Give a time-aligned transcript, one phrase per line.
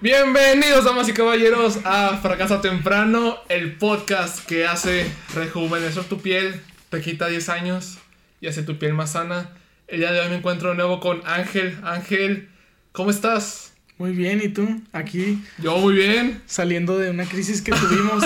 [0.00, 7.00] Bienvenidos, damas y caballeros, a Fracaso Temprano, el podcast que hace rejuvenecer tu piel, te
[7.00, 7.98] quita 10 años
[8.40, 9.50] y hace tu piel más sana.
[9.88, 11.80] El día de hoy me encuentro de nuevo con Ángel.
[11.82, 12.48] Ángel,
[12.92, 13.72] ¿cómo estás?
[13.96, 14.68] Muy bien, ¿y tú?
[14.92, 15.42] Aquí.
[15.58, 16.42] Yo muy bien.
[16.46, 18.22] Saliendo de una crisis que tuvimos.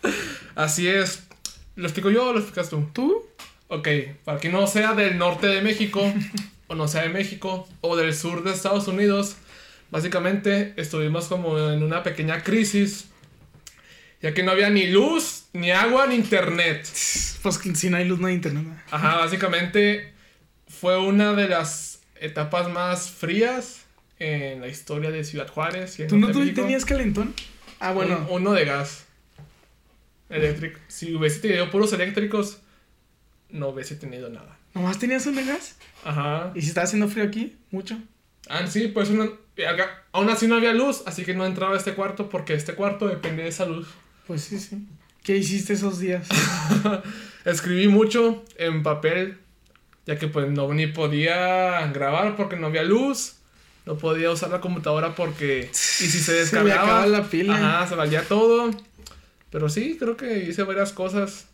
[0.54, 1.26] Así es.
[1.76, 2.90] ¿Lo explico yo o lo explicas tú?
[2.92, 3.24] ¿Tú?
[3.68, 3.88] Ok,
[4.26, 6.12] para quien no sea del norte de México,
[6.66, 9.38] o no sea de México, o del sur de Estados Unidos,
[9.90, 13.06] básicamente estuvimos como en una pequeña crisis,
[14.22, 16.86] ya que no había ni luz, ni agua, ni internet.
[17.42, 18.64] Pues si no hay luz, no hay internet.
[18.90, 20.12] Ajá, básicamente
[20.68, 23.84] fue una de las etapas más frías
[24.18, 25.98] en la historia de Ciudad Juárez.
[25.98, 27.34] Y en ¿Tú no tú tenías calentón?
[27.78, 28.26] Ah, bueno.
[28.30, 29.04] Un- uno de gas.
[30.28, 30.80] Eléctrico.
[30.88, 32.58] Si hubiese tenido puros eléctricos,
[33.50, 34.58] no hubiese tenido nada.
[34.74, 35.76] ¿Nomás tenías un de gas?
[36.04, 36.52] Ajá.
[36.54, 37.56] ¿Y si estaba haciendo frío aquí?
[37.70, 37.96] Mucho.
[38.48, 39.30] Ah, sí, pues una-
[39.64, 42.74] acá- aún así no había luz, así que no entraba a este cuarto porque este
[42.74, 43.86] cuarto depende de esa luz.
[44.26, 44.86] Pues sí, sí.
[45.22, 46.28] ¿Qué hiciste esos días?
[47.44, 49.38] Escribí mucho en papel,
[50.06, 53.36] ya que pues no ni podía grabar porque no había luz,
[53.86, 57.54] no podía usar la computadora porque y si se Se me descargaba acaba la pila.
[57.54, 58.70] Ajá, se valía todo.
[59.50, 61.46] Pero sí, creo que hice varias cosas.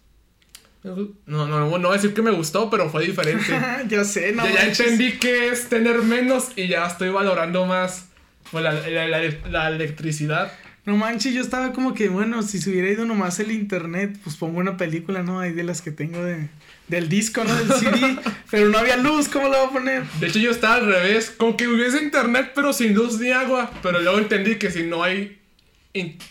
[0.85, 3.45] No, no, no, no voy a decir que me gustó, pero fue diferente.
[3.89, 8.07] ya sé, no ya, ya entendí que es tener menos y ya estoy valorando más
[8.51, 10.53] pues, la, la- la- la electricidad.
[10.85, 14.35] No manches, yo estaba como que, bueno, si se hubiera ido nomás el internet, pues
[14.35, 15.39] pongo una película, ¿no?
[15.39, 16.49] Ahí de las que tengo de,
[16.89, 17.55] del disco, ¿no?
[17.55, 18.19] Del CD.
[18.51, 20.03] pero no había luz, ¿cómo lo voy a poner?
[20.19, 23.71] De hecho, yo estaba al revés, con que hubiese internet, pero sin luz ni agua.
[23.81, 25.39] Pero luego entendí que si no hay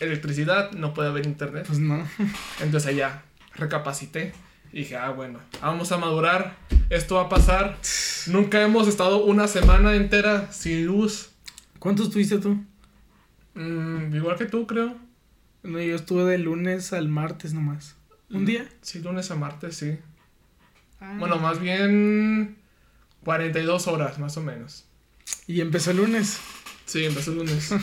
[0.00, 1.64] electricidad, no puede haber internet.
[1.66, 2.06] Pues no.
[2.60, 3.22] Entonces allá
[3.54, 4.32] recapacité
[4.72, 6.56] y dije, ah, bueno, vamos a madurar,
[6.90, 7.78] esto va a pasar.
[8.26, 11.30] Nunca hemos estado una semana entera sin luz.
[11.78, 12.62] ¿Cuántos tuviste tú?
[13.54, 14.96] Mm, igual que tú, creo.
[15.62, 17.96] No, yo estuve de lunes al martes nomás.
[18.30, 18.66] ¿Un día?
[18.80, 19.98] Sí, lunes a martes, sí.
[21.00, 21.16] Ah.
[21.18, 22.56] Bueno, más bien
[23.24, 24.86] 42 horas, más o menos.
[25.46, 26.38] Y empezó el lunes.
[26.86, 27.70] Sí, empezó el lunes.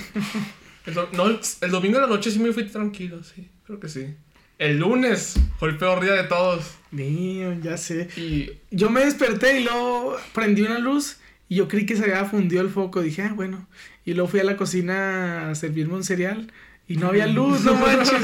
[0.85, 3.79] El, do- no, el, el domingo de la noche sí me fui tranquilo, sí, creo
[3.79, 4.15] que sí.
[4.59, 6.75] El lunes fue el peor día de todos.
[6.91, 8.09] Mío, ya sé.
[8.17, 11.15] Y Yo me desperté y luego prendí una luz
[11.47, 13.01] y yo creí que se había fundido el foco.
[13.01, 13.65] Dije, ah, bueno.
[14.03, 16.51] Y luego fui a la cocina a servirme un cereal
[16.89, 18.21] y no había luz, no manches.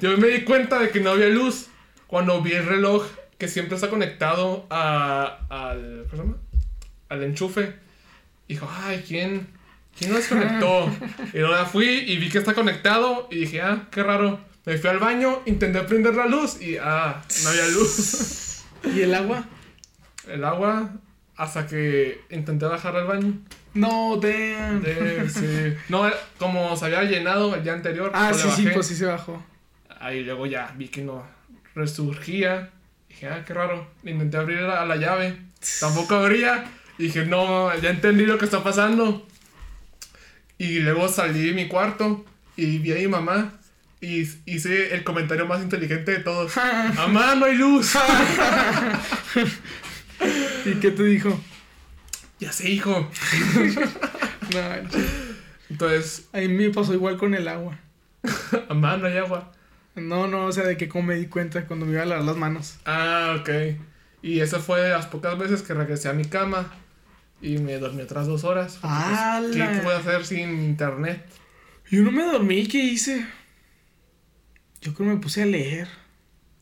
[0.00, 1.66] yo me di cuenta de que no había luz
[2.06, 3.04] cuando vi el reloj
[3.38, 6.36] que siempre está conectado a, al, ¿cómo se llama?
[7.08, 7.74] al enchufe.
[8.46, 9.48] Dijo, ay, ¿quién,
[9.98, 10.88] ¿quién lo desconectó?
[11.34, 14.51] y luego fui y vi que está conectado y dije, ah, qué raro.
[14.64, 18.62] Me fui al baño, intenté prender la luz y, ah, no había luz.
[18.94, 19.44] ¿Y el agua?
[20.28, 20.90] el agua
[21.36, 23.34] hasta que intenté bajar al baño.
[23.74, 24.82] No, damn.
[24.84, 25.74] Eh, sí.
[25.88, 28.12] No, eh, como se había llenado el día anterior.
[28.14, 28.74] Ah, pues sí, le sí, bajé.
[28.74, 29.42] pues sí se bajó.
[29.98, 31.24] Ahí luego ya vi que no
[31.74, 32.70] resurgía.
[33.08, 33.90] Dije, ah, qué raro.
[34.04, 35.38] Intenté abrir la, la llave.
[35.80, 36.70] Tampoco abría.
[36.98, 39.26] Dije, no, ya entendí lo que está pasando.
[40.58, 42.24] Y luego salí de mi cuarto
[42.56, 43.58] y vi a mi mamá.
[44.02, 46.52] Y hice el comentario más inteligente de todos.
[46.96, 47.94] Mamá, no hay luz.
[50.66, 51.40] ¿Y qué te dijo?
[52.42, 53.08] ya sé, hijo.
[54.52, 54.60] No.
[55.70, 57.78] Entonces, a mí me pasó igual con el agua.
[58.68, 59.52] mamá, no hay agua.
[59.94, 62.24] No, no, o sea, de que como me di cuenta cuando me iba a lavar
[62.24, 62.76] las manos.
[62.84, 63.48] Ah, ok.
[64.20, 66.70] Y esa fue de las pocas veces que regresé a mi cama
[67.40, 68.78] y me dormí otras dos horas.
[68.82, 71.24] pues, ¿Qué puedo hacer sin internet?
[71.88, 73.24] Yo no me dormí, ¿qué hice?
[74.82, 75.88] Yo creo que me puse a leer.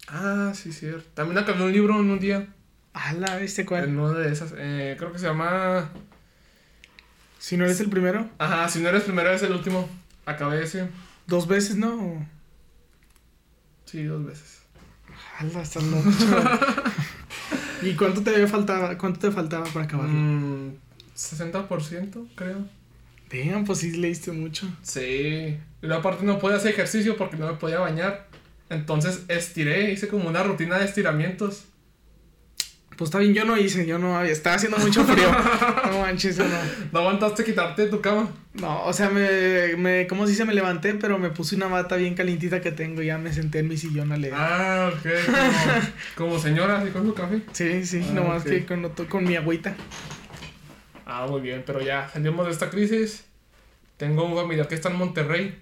[0.09, 1.09] Ah, sí, cierto.
[1.15, 2.47] También acabé un libro en un día.
[2.93, 3.37] ¡Hala!
[3.39, 3.85] ¿Viste cuál?
[3.85, 4.53] En una de esas.
[4.57, 5.91] eh, creo que se llama.
[7.39, 9.89] Si no eres el primero, Ajá, si no eres primero, es el último.
[10.27, 10.89] Acabé ese.
[11.27, 12.27] dos veces, ¿no?
[13.87, 14.59] Sí, dos veces.
[15.39, 15.63] ¡Hala!
[15.63, 16.11] Estás loco.
[17.83, 20.13] ¿Y cuánto te había faltaba, cuánto te faltaba para acabarlo?
[20.13, 20.75] Mm,
[21.17, 22.67] 60%, creo.
[23.31, 24.69] Vean, pues sí leíste mucho.
[24.83, 25.57] Sí.
[25.83, 28.29] Y luego aparte no podía hacer ejercicio porque no me podía bañar.
[28.69, 31.65] Entonces estiré, hice como una rutina de estiramientos.
[32.97, 35.31] Pues está bien, yo no hice, yo no había, estaba haciendo mucho frío.
[35.91, 36.45] No manches, no.
[36.93, 38.29] ¿No aguantaste quitarte de tu cama?
[38.53, 40.45] No, o sea, me, me, ¿cómo se dice?
[40.45, 43.61] Me levanté, pero me puse una bata bien calientita que tengo y ya me senté
[43.61, 44.35] en mi sillón a leer.
[44.37, 45.03] Ah, ok.
[46.15, 47.41] Como, como señora, así con su café.
[47.53, 49.75] Sí, sí, Ah, nomás que con, con mi agüita.
[51.07, 53.25] Ah, muy bien, pero ya salimos de esta crisis.
[53.97, 55.59] Tengo un familiar que está en Monterrey.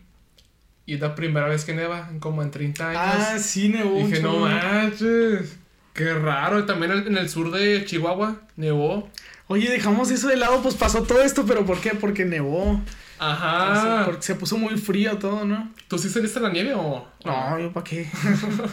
[0.88, 3.02] Y es la primera vez que neva, como en 30 años.
[3.04, 3.98] Ah, sí, nevó.
[3.98, 5.58] Dije, no manches.
[5.92, 6.64] Qué raro.
[6.64, 9.10] También en el sur de Chihuahua nevó.
[9.48, 11.90] Oye, dejamos eso de lado, pues pasó todo esto, pero ¿por qué?
[11.90, 12.80] Porque nevó.
[13.18, 14.06] Ajá.
[14.06, 15.70] Porque se puso muy frío todo, ¿no?
[15.88, 17.06] ¿Tú sí saliste a la nieve o...?
[17.22, 18.10] No, yo para qué.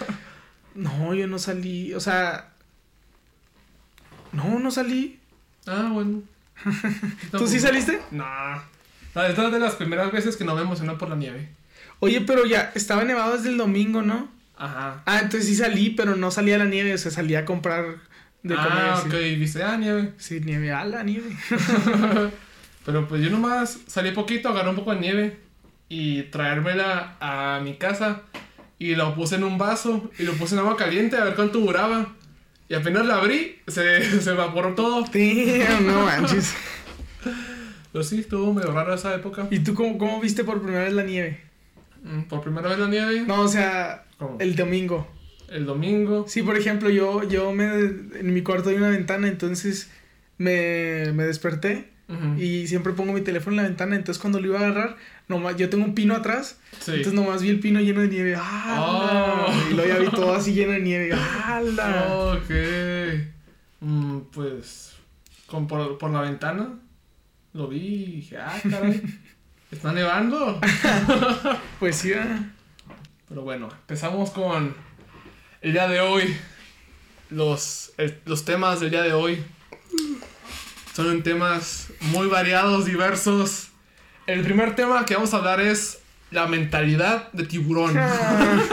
[0.76, 1.94] no, yo no salí.
[1.96, 2.54] O sea.
[4.32, 5.20] No, no salí.
[5.68, 6.22] Ah, bueno.
[7.32, 8.00] ¿Tú sí saliste?
[8.12, 8.26] No.
[9.16, 11.50] Esta es de las primeras veces que no me emociono por la nieve.
[12.00, 14.30] Oye, pero ya estaba nevado desde el domingo, ¿no?
[14.58, 15.02] Ajá.
[15.06, 17.86] Ah, entonces sí salí, pero no salí a la nieve, o sea, salí a comprar
[18.44, 18.72] de comer.
[18.72, 19.14] ah, ok.
[19.38, 20.14] Viste, ah, nieve.
[20.18, 21.36] Sí, nieve, a la nieve.
[22.86, 25.40] Pero pues yo nomás salí poquito, agarré un poco de nieve
[25.90, 28.22] y traérmela a mi casa
[28.78, 31.60] y lo puse en un vaso y lo puse en agua caliente a ver cuánto
[31.60, 32.14] duraba.
[32.70, 35.02] Y apenas la abrí, se, se evaporó todo.
[35.02, 36.54] Damn, no manches.
[37.92, 39.48] Pero sí, estuvo medio raro esa época.
[39.50, 41.42] ¿Y tú cómo, cómo viste por primera vez la nieve?
[42.06, 43.24] Mm, Por primera vez la nieve.
[43.28, 44.38] No, o sea, ¿Cómo?
[44.40, 45.08] el domingo.
[45.50, 46.26] El domingo.
[46.28, 49.90] Sí, por ejemplo, yo, yo me, en mi cuarto hay una ventana, entonces
[50.38, 51.90] me, me desperté
[52.38, 54.96] y siempre pongo mi teléfono en la ventana, entonces cuando lo iba a agarrar,
[55.28, 56.92] nomás, yo tengo un pino atrás, Sí.
[56.92, 59.48] entonces nomás vi el pino lleno de nieve, ¡ah!
[59.50, 59.72] Oh.
[59.72, 61.12] Y luego ya vi todo así lleno de nieve,
[61.44, 62.34] ¡hala!
[62.38, 62.52] Ok.
[63.82, 64.94] Mm, pues.
[65.48, 66.80] Con, por, por la ventana.
[67.54, 69.02] Lo vi y dije, ah, caray.
[69.76, 70.60] Está nevando.
[71.80, 72.14] Pues sí.
[73.28, 74.74] Pero bueno, empezamos con
[75.62, 76.36] el día de hoy.
[77.30, 79.44] Los, el- los temas del día de hoy
[80.94, 83.70] son temas muy variados, diversos.
[84.28, 86.00] El primer tema que vamos a hablar es
[86.32, 87.96] la mentalidad de tiburón.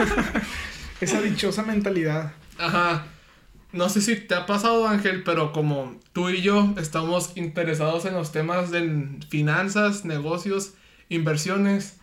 [1.01, 2.33] esa dichosa mentalidad.
[2.57, 3.05] Ajá.
[3.73, 8.13] No sé si te ha pasado, Ángel, pero como tú y yo estamos interesados en
[8.13, 10.73] los temas de finanzas, negocios,
[11.13, 11.97] inversiones,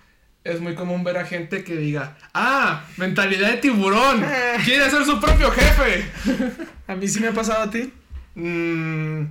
[0.45, 4.25] es muy común ver a gente que diga, ah, mentalidad de tiburón,
[4.65, 6.05] quiere ser su propio jefe.
[6.87, 7.93] A mí sí me ha pasado a ti.
[8.35, 9.25] Mm,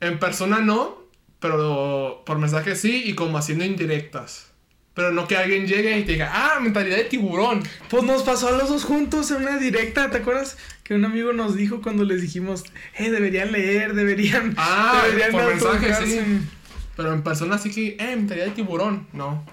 [0.00, 0.98] en persona no,
[1.40, 4.52] pero por mensaje sí y como haciendo indirectas.
[4.94, 7.62] Pero no que alguien llegue y te diga, ah, mentalidad de tiburón.
[7.90, 10.56] Pues nos pasó a los dos juntos en una directa, ¿te acuerdas?
[10.84, 12.64] Que un amigo nos dijo cuando les dijimos,
[12.96, 14.54] eh, deberían leer, deberían.
[14.56, 16.24] Ah, deberían por mensaje, autoeducarse".
[16.24, 16.48] sí.
[16.96, 19.06] Pero en persona sí que, eh, mentalidad de tiburón.
[19.12, 19.44] No.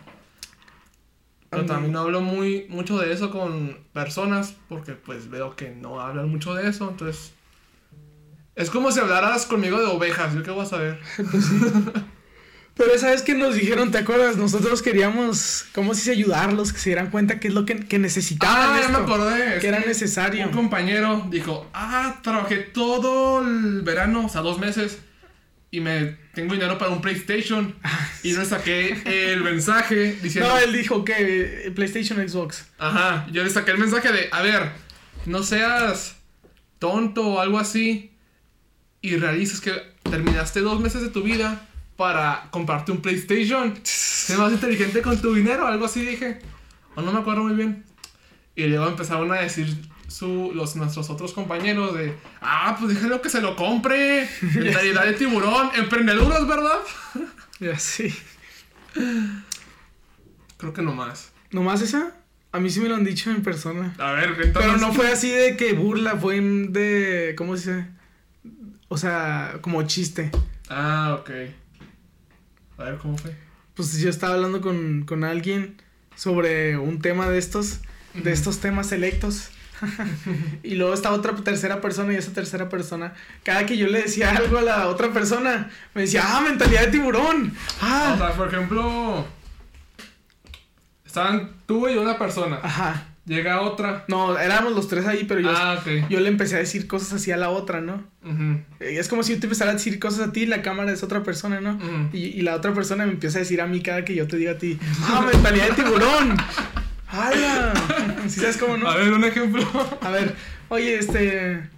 [1.49, 6.01] Pero también no hablo muy, mucho de eso con personas porque pues veo que no
[6.01, 7.33] hablan mucho de eso, entonces...
[8.55, 10.99] Es como si hablaras conmigo de ovejas, ¿yo qué voy a saber?
[12.75, 14.35] Pero esa vez que nos dijeron, ¿te acuerdas?
[14.35, 16.11] Nosotros queríamos, ¿cómo se dice?
[16.11, 18.77] Ayudarlos, que se dieran cuenta que es lo que, que necesitaban.
[18.77, 19.59] Ah, ya me acordé.
[19.59, 20.47] Que era necesario.
[20.47, 24.99] Un compañero dijo, ah, trabajé todo el verano, o sea, dos meses,
[25.69, 27.75] y me tengo dinero para un PlayStation.
[28.23, 30.49] Y no saqué el mensaje diciendo...
[30.49, 32.65] No, él dijo que PlayStation Xbox.
[32.77, 34.71] Ajá, yo le saqué el mensaje de, a ver,
[35.25, 36.15] no seas
[36.79, 38.13] tonto o algo así
[39.01, 39.73] y realices que
[40.09, 43.77] terminaste dos meses de tu vida para comprarte un PlayStation.
[43.83, 46.39] Sé más inteligente con tu dinero, algo así dije.
[46.95, 47.83] O no me acuerdo muy bien.
[48.55, 49.67] Y luego empezaron a decir
[50.13, 54.29] su, los, nuestros otros compañeros de, ah, pues déjalo que se lo compre.
[54.41, 56.79] Mentalidad de tiburón, emprendeduras, ¿verdad?
[57.59, 58.13] Y así.
[60.57, 61.31] Creo que no más.
[61.49, 62.15] ¿Nomás esa?
[62.51, 63.95] A mí sí me lo han dicho en persona.
[63.97, 64.53] A ver, entonces...
[64.53, 67.33] Pero no fue así de que burla, fue de.
[67.35, 67.87] ¿Cómo se dice?
[68.89, 70.29] O sea, como chiste.
[70.69, 71.31] Ah, ok.
[72.77, 73.35] A ver, ¿cómo fue?
[73.73, 75.81] Pues yo estaba hablando con, con alguien
[76.15, 77.79] sobre un tema de estos,
[78.13, 79.49] de estos temas selectos.
[80.63, 83.13] y luego estaba otra tercera persona y esa tercera persona,
[83.43, 86.87] cada que yo le decía algo a la otra persona, me decía, ah, mentalidad de
[86.91, 87.53] tiburón.
[87.55, 89.25] O Ah, sea, por ejemplo,
[91.05, 92.59] estaban tú y una persona.
[92.61, 93.07] ajá.
[93.25, 94.03] Llega otra.
[94.09, 96.09] No, éramos los tres ahí, pero yo, Ah, ok.
[96.09, 98.03] yo le empecé a decir cosas así a la otra, ¿no?
[98.81, 100.91] Eh, Es como si yo te empezara a decir cosas a ti y la cámara
[100.91, 101.79] es otra persona, ¿no?
[102.11, 104.51] y la otra persona me empieza a decir a mí cada que yo te diga
[104.51, 106.35] a ti, ah, mentalidad de tiburón.
[107.13, 107.73] ¡Hala!
[108.27, 108.89] ¿Sí sabes cómo no?
[108.89, 109.63] A ver, un ejemplo.
[110.01, 110.35] A ver,
[110.69, 111.69] oye, este.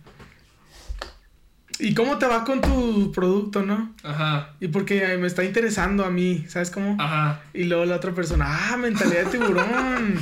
[1.78, 3.94] ¿Y cómo te va con tu producto, no?
[4.02, 6.96] Ajá, Y porque me está interesando a mí, ¿sabes cómo?
[7.02, 7.42] ajá.
[7.54, 10.16] Y luego la otra persona, ah, mentalidad de tiburón.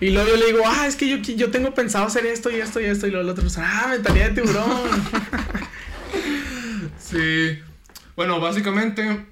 [0.00, 2.56] y luego yo le digo, ah, es que yo, yo tengo pensado hacer esto y
[2.56, 3.06] esto y esto.
[3.06, 4.90] Y luego la otra persona, ah, mentalidad de tiburón.
[6.98, 7.58] Sí.
[8.16, 9.24] Bueno, básicamente,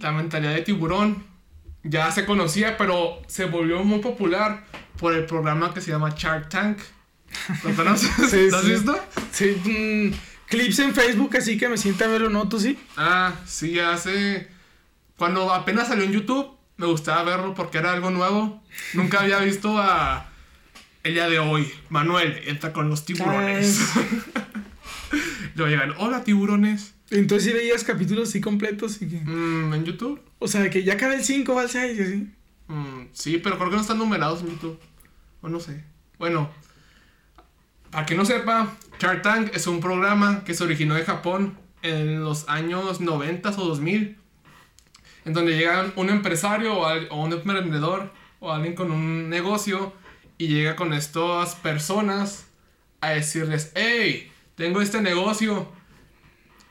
[0.00, 1.24] la mentalidad de tiburón
[1.88, 4.64] ya se conocía, pero se volvió muy popular
[4.98, 6.78] por el programa que se llama Shark Tank.
[7.64, 8.10] ¿Lo conoces?
[8.30, 8.70] Sí, ¿Lo has sí.
[8.72, 8.98] visto?
[9.32, 12.48] sí, mm, clips en Facebook, así que me sienta a verlo, ¿no?
[12.48, 12.78] ¿Tú sí?
[12.96, 14.48] Ah, sí, hace.
[15.16, 18.62] Cuando apenas salió en YouTube, me gustaba verlo porque era algo nuevo.
[18.94, 20.28] Nunca había visto a.
[21.02, 23.80] El día de hoy, Manuel entra con los tiburones.
[25.54, 26.95] Luego llegan, hola tiburones.
[27.10, 29.20] Entonces sí veías capítulos así completos y que...
[29.20, 30.20] Mm, ¿En YouTube?
[30.38, 32.30] O sea, que ya acaba el 5, va al 6 y así.
[32.68, 34.78] Mm, sí, pero creo que no están numerados en YouTube.
[35.40, 35.84] O no sé.
[36.18, 36.50] Bueno,
[37.90, 42.22] para que no sepa, Shark Tank es un programa que se originó en Japón en
[42.24, 44.16] los años 90 o 2000.
[45.24, 49.92] En donde llega un empresario o, al- o un emprendedor o alguien con un negocio
[50.38, 52.46] y llega con estas personas
[53.00, 55.70] a decirles, hey, tengo este negocio,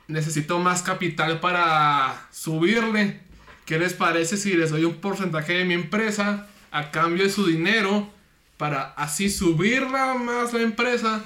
[0.08, 3.20] necesito más capital para subirle.
[3.66, 7.46] ¿Qué les parece si les doy un porcentaje de mi empresa a cambio de su
[7.46, 8.10] dinero
[8.58, 11.24] para así subirla más la empresa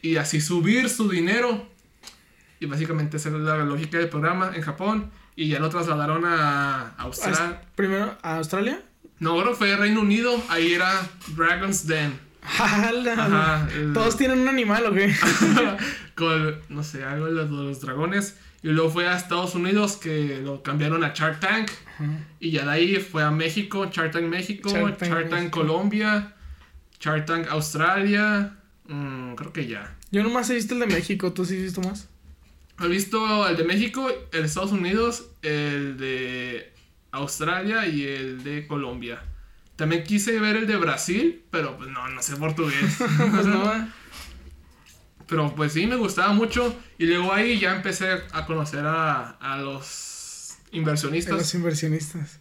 [0.00, 1.68] y así subir su dinero?
[2.60, 6.94] Y básicamente esa es la lógica del programa en Japón y ya lo trasladaron a
[6.98, 7.62] Australia.
[7.74, 8.80] Primero, ¿a Australia?
[9.18, 12.18] No, creo que fue Reino Unido, ahí era Dragon's Den.
[12.42, 13.12] ¡Hala!
[13.12, 15.14] Ajá, el- ¿Todos tienen un animal o qué?
[16.14, 18.36] con, no sé, algo de los, los dragones.
[18.62, 21.70] Y luego fue a Estados Unidos que lo cambiaron a Shark Tank.
[22.40, 25.60] Y ya de ahí fue a México, Shark Tank México, Shark Shark Tank Tank, México.
[25.60, 26.34] Colombia,
[27.00, 28.56] Shark Tank Australia.
[28.86, 29.96] Mm, creo que ya.
[30.10, 32.08] Yo nomás he visto el de México, ¿tú sí has visto más?
[32.80, 36.72] He visto el de México, el de Estados Unidos, el de
[37.12, 39.22] Australia y el de Colombia.
[39.82, 42.98] También quise ver el de Brasil, pero pues no, no sé portugués.
[43.18, 43.88] Pues no, va.
[45.26, 46.78] Pero pues sí, me gustaba mucho.
[46.98, 51.36] Y luego ahí ya empecé a conocer a, a los inversionistas.
[51.36, 52.38] los inversionistas.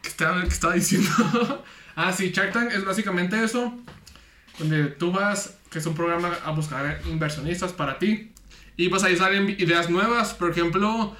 [0.00, 1.10] ¿Qué estaba, qué estaba diciendo?
[1.96, 3.76] ah, sí, Shark Tank es básicamente eso.
[4.60, 8.30] Donde tú vas, que es un programa a buscar inversionistas para ti.
[8.76, 10.34] Y pues ahí salen ideas nuevas.
[10.34, 11.16] Por ejemplo,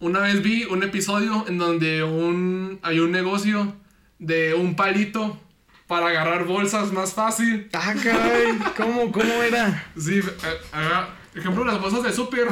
[0.00, 3.85] una vez vi un episodio en donde un, hay un negocio
[4.18, 5.38] de un palito
[5.86, 7.68] para agarrar bolsas más fácil.
[7.72, 9.84] Ah, caray, ¿cómo, cómo era?
[9.98, 12.48] Sí, eh, haga- por ejemplo, las bolsas de súper.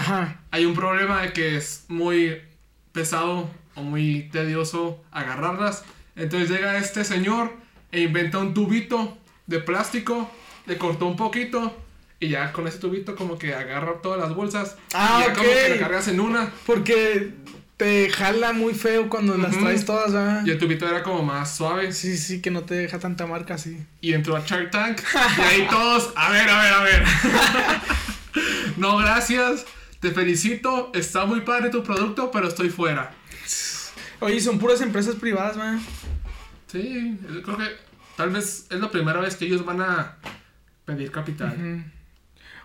[0.50, 2.40] Hay un problema de que es muy
[2.92, 5.84] pesado o muy tedioso agarrarlas.
[6.16, 7.52] Entonces llega este señor
[7.90, 9.16] e inventa un tubito
[9.46, 10.30] de plástico,
[10.66, 11.74] le cortó un poquito
[12.20, 14.76] y ya con ese tubito como que agarra todas las bolsas.
[14.92, 16.52] Ah, y ya como que la cargas en una.
[16.66, 17.32] Porque
[17.76, 20.46] te jala muy feo cuando las traes todas, ¿verdad?
[20.46, 21.92] Y el tubito era como más suave.
[21.92, 23.84] Sí, sí, que no te deja tanta marca así.
[24.00, 25.00] Y entró a Shark Tank.
[25.38, 27.04] Y ahí todos, a ver, a ver, a ver.
[28.76, 29.64] no, gracias.
[29.98, 30.92] Te felicito.
[30.94, 33.12] Está muy padre tu producto, pero estoy fuera.
[34.20, 35.78] Oye, son puras empresas privadas, ¿verdad?
[36.70, 37.66] Sí, yo creo que
[38.16, 40.16] tal vez es la primera vez que ellos van a
[40.84, 41.84] pedir capital.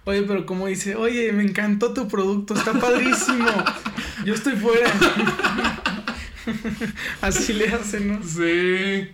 [0.06, 3.50] Oye, pero como dice, oye, me encantó tu producto, está padrísimo.
[4.26, 4.92] Yo estoy fuera.
[7.22, 8.24] Así le hacen, ¿no?
[8.24, 9.10] Sí.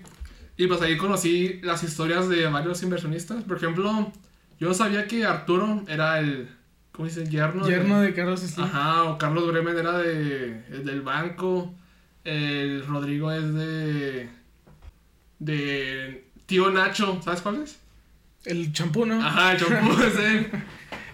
[0.57, 3.43] Y pues ahí conocí las historias de varios inversionistas.
[3.43, 4.11] Por ejemplo,
[4.59, 6.49] yo sabía que Arturo era el,
[6.91, 7.29] ¿cómo dice?
[7.29, 7.67] Yerno.
[7.67, 8.65] Yerno de Carlos Slim.
[8.65, 11.73] Ajá, o Carlos Bremen era de, el del banco.
[12.23, 14.29] El Rodrigo es de...
[15.37, 17.77] De tío Nacho, ¿sabes cuál es?
[18.45, 19.21] El champú, ¿no?
[19.21, 20.51] Ajá, el champú es de él.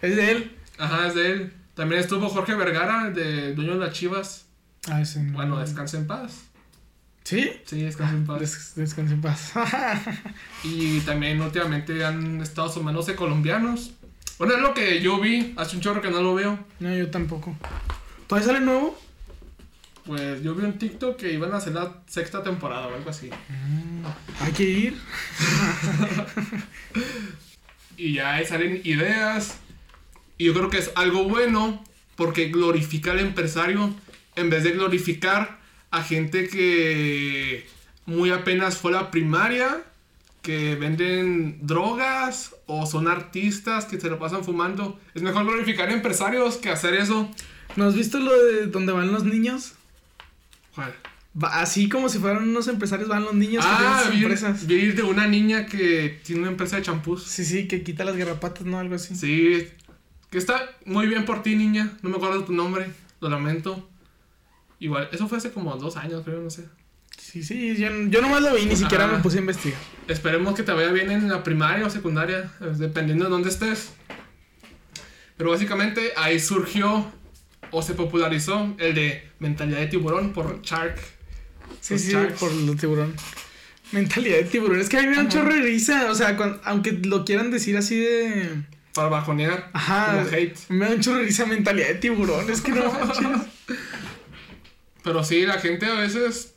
[0.01, 0.51] Es de él.
[0.79, 1.53] Ajá, es de él.
[1.73, 4.45] También estuvo Jorge Vergara, de dueño de las Chivas.
[4.89, 5.33] Ah, ese no.
[5.33, 6.33] Bueno, descansa en paz.
[7.23, 7.51] ¿Sí?
[7.65, 8.39] Sí, descansa en paz.
[8.39, 9.51] Des- descansa en paz.
[10.63, 13.91] Y también últimamente han estado sumándose colombianos.
[14.37, 15.53] Bueno, es lo que yo vi.
[15.57, 16.59] Hace un chorro que no lo veo.
[16.79, 17.55] no, yo tampoco.
[18.27, 18.99] ¿Todavía sale nuevo?
[20.03, 23.29] Pues yo vi un TikTok que iban a hacer la sexta temporada o algo así.
[24.39, 24.97] Hay que ir.
[27.97, 29.57] Y ya ahí salen ideas.
[30.41, 31.83] Y yo creo que es algo bueno
[32.15, 33.93] porque glorifica al empresario
[34.35, 35.59] en vez de glorificar
[35.91, 37.67] a gente que
[38.07, 39.83] muy apenas fue a la primaria,
[40.41, 44.99] que venden drogas o son artistas que se lo pasan fumando.
[45.13, 47.29] Es mejor glorificar a empresarios que hacer eso.
[47.75, 49.73] ¿No has visto lo de donde van los niños?
[50.73, 50.91] ¿Cuál?
[51.43, 54.67] Así como si fueran unos empresarios, van los niños que Ah, tienen vi, sus empresas.
[54.67, 57.23] vi de una niña que tiene una empresa de champús.
[57.25, 58.79] Sí, sí, que quita las garrapatas, ¿no?
[58.79, 59.15] Algo así.
[59.15, 59.67] Sí,
[60.31, 61.91] que está muy bien por ti, niña.
[62.01, 62.87] No me acuerdo tu nombre,
[63.19, 63.87] lo lamento.
[64.79, 66.65] Igual, eso fue hace como dos años, creo, no sé.
[67.17, 69.79] Sí, sí, yo, yo nomás lo vi, ni siquiera me puse a investigar.
[70.07, 73.91] Esperemos que te vaya bien en la primaria o secundaria, eh, dependiendo de dónde estés.
[75.37, 77.11] Pero básicamente ahí surgió
[77.71, 80.97] o se popularizó el de mentalidad de tiburón por Shark.
[81.79, 82.39] Sí, sí, Sharks.
[82.39, 83.13] por los tiburón.
[83.91, 84.79] Mentalidad de tiburón.
[84.79, 86.09] Es que da un chorro de risa.
[86.09, 88.63] O sea, aunque lo quieran decir así de.
[88.93, 89.69] Para bajonear.
[89.73, 90.17] Ajá.
[90.23, 90.57] Como hate.
[90.69, 92.49] Me da un chorro de risa mentalidad de tiburón.
[92.49, 92.91] Es que no.
[95.03, 96.55] Pero sí, la gente a veces.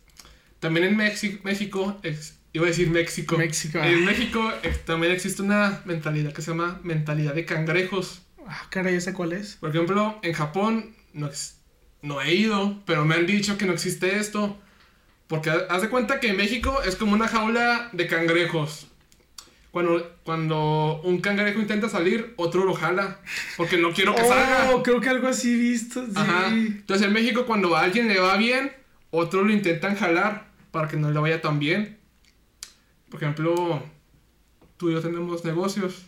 [0.61, 3.37] También en México, México ex- iba a decir México.
[3.37, 3.79] México.
[3.83, 8.23] En México eh, también existe una mentalidad que se llama mentalidad de cangrejos.
[8.47, 9.57] Ah, caray, ¿esa cuál es?
[9.57, 11.31] Por ejemplo, en Japón no,
[12.03, 14.59] no he ido, pero me han dicho que no existe esto.
[15.27, 18.87] Porque ha- haz de cuenta que en México es como una jaula de cangrejos.
[19.75, 23.19] Cuando, cuando un cangrejo intenta salir, otro lo jala.
[23.57, 24.71] Porque no quiero que salga.
[24.73, 26.07] Oh, creo que algo así visto.
[26.07, 26.13] Sí.
[26.15, 26.47] Ajá.
[26.47, 28.71] Entonces en México cuando a alguien le va bien,
[29.11, 31.99] otros lo intentan jalar para que no le vaya tan bien.
[33.11, 33.83] Por ejemplo,
[34.77, 36.07] tú y yo tenemos negocios.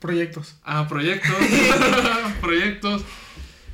[0.00, 0.58] Proyectos.
[0.62, 1.34] Ah, proyectos.
[2.42, 3.06] proyectos.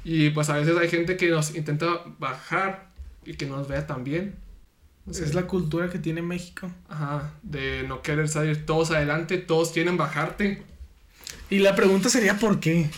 [0.04, 2.88] Y pues a veces hay gente que nos intenta bajar
[3.24, 4.36] y que no nos vea tan bien.
[5.10, 6.70] Es la cultura que tiene México.
[6.88, 10.62] Ajá, de no querer salir todos adelante, todos quieren bajarte.
[11.50, 12.88] Y la pregunta sería ¿por qué?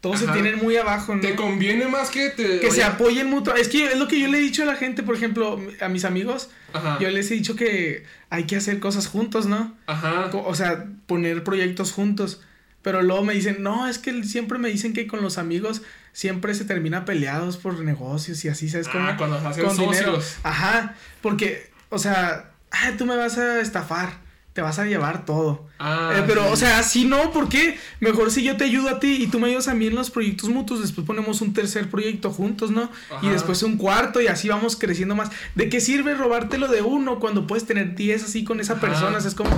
[0.00, 0.32] Todos Ajá.
[0.34, 1.20] se tienen muy abajo, ¿no?
[1.20, 2.60] ¿Te conviene más que te...
[2.60, 3.54] que se apoyen mutuo.
[3.54, 5.88] Es que es lo que yo le he dicho a la gente, por ejemplo, a
[5.90, 6.48] mis amigos.
[6.72, 6.98] Ajá.
[6.98, 9.76] Yo les he dicho que hay que hacer cosas juntos, ¿no?
[9.86, 10.30] Ajá.
[10.32, 12.40] O sea, poner proyectos juntos.
[12.82, 15.82] Pero luego me dicen, no, es que siempre me dicen que con los amigos
[16.12, 19.06] siempre se termina peleados por negocios y así, ¿sabes cómo?
[19.06, 20.18] Ah, cuando hacen Con dinero.
[20.42, 24.14] Ajá, porque, o sea, ah, tú me vas a estafar,
[24.54, 25.68] te vas a llevar todo.
[25.78, 26.52] Ah, Eh, pero, sí.
[26.52, 27.78] o sea, así no, ¿por qué?
[28.00, 30.10] Mejor si yo te ayudo a ti y tú me ayudas a mí en los
[30.10, 32.90] proyectos mutuos, después ponemos un tercer proyecto juntos, ¿no?
[33.22, 35.30] Y después un cuarto y así vamos creciendo más.
[35.54, 39.18] ¿De qué sirve robártelo de uno cuando puedes tener 10 así con esa Ajá, persona?
[39.18, 39.50] Es como...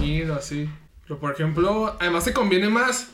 [1.13, 3.09] Pero por ejemplo, además te conviene más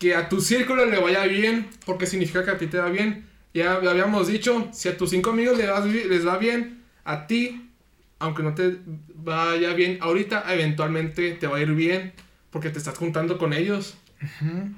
[0.00, 3.28] que a tu círculo le vaya bien, porque significa que a ti te va bien.
[3.52, 7.28] Ya habíamos dicho, si a tus cinco amigos les, vas bi- les va bien, a
[7.28, 7.70] ti,
[8.18, 8.78] aunque no te
[9.14, 12.12] vaya bien ahorita, eventualmente te va a ir bien,
[12.50, 13.94] porque te estás juntando con ellos.
[14.20, 14.70] Ujú.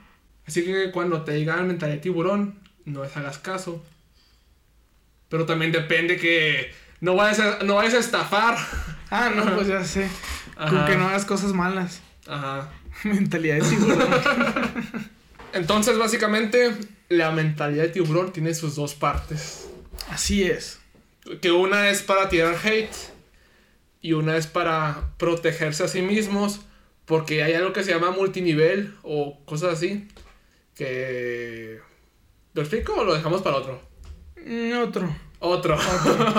[0.46, 3.82] Así que cuando te digan mentalidad de tiburón, no les hagas caso.
[5.30, 8.58] Pero también depende que no vayas a, no vayas a estafar.
[9.10, 10.10] Ah, no, pues ya sé.
[10.56, 12.02] Con que no hagas cosas malas.
[12.26, 12.72] Ajá.
[13.04, 14.08] Mentalidad de tiburón.
[15.52, 16.74] Entonces, básicamente,
[17.08, 19.68] la mentalidad de tiburón tiene sus dos partes.
[20.10, 20.80] Así es.
[21.40, 22.94] Que una es para tirar hate
[24.02, 26.60] y una es para protegerse a sí mismos.
[27.06, 30.08] Porque hay algo que se llama multinivel o cosas así.
[30.74, 31.80] Que...
[32.52, 33.80] ¿Lo explico o lo dejamos para otro?
[34.44, 35.14] Mm, Otro.
[35.38, 35.76] Otro.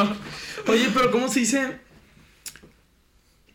[0.68, 1.80] Oye, pero ¿cómo se dice?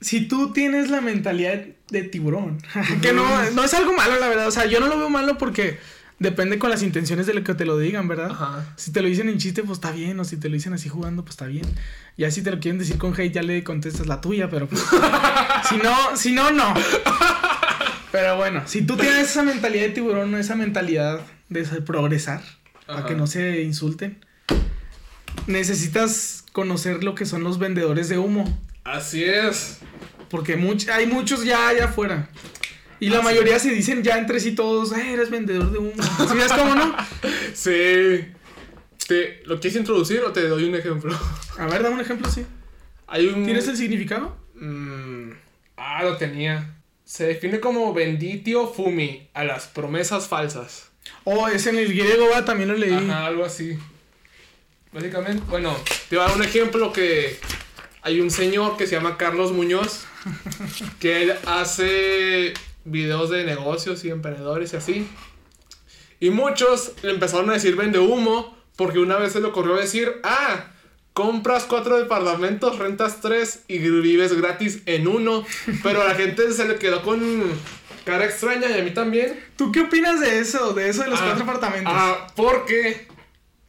[0.03, 1.61] Si tú tienes la mentalidad
[1.91, 2.59] de tiburón,
[3.03, 4.49] que no, no es algo malo, la verdad.
[4.49, 5.79] O sea, yo no lo veo malo porque
[6.19, 8.31] depende con las intenciones de lo que te lo digan, ¿verdad?
[8.31, 8.75] Ajá.
[8.77, 10.19] Si te lo dicen en chiste, pues está bien.
[10.21, 11.67] O si te lo dicen así jugando, pues está bien.
[12.17, 14.83] Ya si te lo quieren decir con hate, ya le contestas la tuya, pero pues.
[15.69, 16.75] si no, si no, no.
[18.13, 22.43] Pero bueno, si tú tienes esa mentalidad de tiburón, esa mentalidad de progresar,
[22.87, 24.19] para que no se insulten,
[25.47, 28.59] necesitas conocer lo que son los vendedores de humo.
[28.85, 29.79] Así es.
[30.31, 32.29] Porque much- hay muchos ya allá afuera.
[33.01, 35.93] Y la Ah, mayoría se dicen ya entre sí todos, "Eh, eres vendedor de humo.
[36.29, 36.97] ¿Sí ves cómo no?
[37.55, 38.25] Sí.
[39.09, 41.17] Te, ¿Lo quieres introducir o te doy un ejemplo?
[41.59, 42.47] A ver, dame un ejemplo, sí.
[43.09, 43.45] Hay un...
[43.45, 44.37] ¿Tienes el significado?
[44.55, 45.33] Mm,
[45.77, 46.77] ah, lo tenía.
[47.05, 50.89] Se define como benditio fumi a las promesas falsas.
[51.25, 52.93] Oh, es en el griego, va, también lo leí.
[52.95, 53.77] Ajá, algo así.
[54.93, 55.77] Básicamente, bueno,
[56.09, 57.39] te voy a dar un ejemplo que
[58.03, 60.05] hay un señor que se llama Carlos Muñoz
[61.01, 65.09] que él hace videos de negocios y emprendedores y así.
[66.21, 70.21] Y muchos le empezaron a decir vende humo porque una vez se le ocurrió decir,
[70.25, 70.73] ah,
[71.13, 75.45] compras cuatro departamentos, rentas tres y vives gratis en uno.
[75.83, 77.21] Pero a la gente se le quedó con
[78.05, 79.39] cara extraña y a mí también.
[79.57, 80.73] ¿Tú qué opinas de eso?
[80.75, 81.93] De eso de los Ah, cuatro apartamentos.
[81.95, 83.07] Ah, porque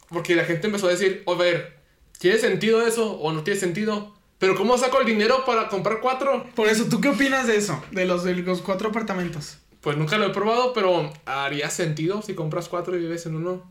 [0.09, 1.75] porque la gente empezó a decir, a ver,
[2.19, 4.15] ¿tiene sentido eso o no tiene sentido?
[4.43, 6.45] Pero ¿cómo saco el dinero para comprar cuatro?
[6.53, 7.81] Por eso, ¿tú qué opinas de eso?
[7.91, 9.57] De los, de los cuatro apartamentos.
[9.79, 13.63] Pues nunca lo he probado, pero haría sentido si compras cuatro y vives en uno.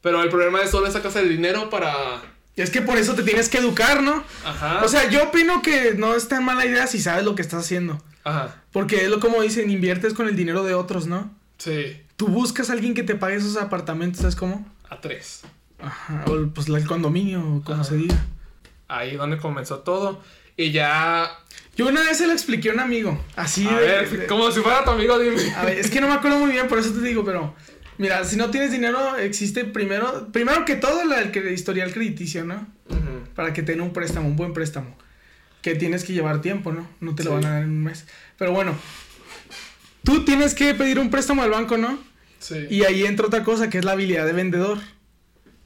[0.00, 2.22] Pero el problema es solo sacas el dinero para...
[2.54, 4.22] Y es que por eso te tienes que educar, ¿no?
[4.44, 4.84] Ajá.
[4.84, 7.64] O sea, yo opino que no es tan mala idea si sabes lo que estás
[7.64, 8.00] haciendo.
[8.22, 8.54] Ajá.
[8.70, 11.28] Porque es lo como dicen, inviertes con el dinero de otros, ¿no?
[11.58, 12.00] Sí.
[12.14, 14.64] Tú buscas a alguien que te pague esos apartamentos, ¿sabes cómo?
[14.88, 15.40] A tres.
[15.80, 16.24] Ajá.
[16.28, 17.82] O pues el condominio, o como Ajá.
[17.82, 18.24] se diga.
[18.90, 20.22] Ahí donde comenzó todo.
[20.56, 21.30] Y ya...
[21.76, 23.18] Yo una vez se lo expliqué a un amigo.
[23.36, 25.36] Así A de- ver, de- como si fuera tu amigo, dime.
[25.54, 27.54] A ver, es que no me acuerdo muy bien, por eso te digo, pero.
[27.96, 30.28] Mira, si no tienes dinero, existe primero.
[30.32, 32.66] Primero que todo, la- el cre- historial crediticio, ¿no?
[33.34, 34.96] Para que te den un préstamo, un buen préstamo.
[35.62, 36.88] Que tienes que llevar tiempo, ¿no?
[37.00, 37.34] No te lo Sí.
[37.36, 38.06] van a dar en un mes.
[38.36, 38.74] Pero bueno.
[40.04, 41.98] Tú tienes que pedir un préstamo al banco, ¿no?
[42.38, 42.66] Sí.
[42.70, 44.78] Y ahí entra otra cosa que es la habilidad de vendedor.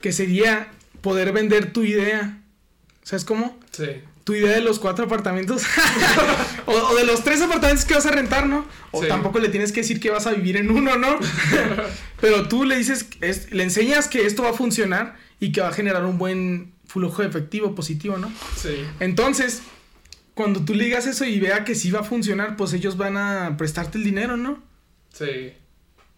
[0.01, 0.69] Que sería
[1.01, 2.39] poder vender tu idea.
[3.05, 3.57] ¿Sabes cómo?
[3.71, 3.87] Sí.
[4.25, 5.63] tu idea de los cuatro apartamentos.
[6.67, 8.67] o, o de los tres apartamentos que vas a rentar, ¿no?
[8.91, 9.09] O Sí.
[9.09, 11.19] tampoco le tienes que decir que vas a vivir en uno, ¿no?
[12.23, 15.69] Pero tú le dices, es- le enseñas que esto va a funcionar y que va
[15.69, 18.33] a generar un buen flujo de efectivo positivo, ¿no?
[18.57, 18.85] Sí.
[19.01, 19.61] Entonces,
[20.35, 23.17] cuando tú le digas eso y vea que sí va a funcionar, pues ellos van
[23.19, 24.63] a prestarte el dinero, ¿no?
[25.13, 25.53] Sí.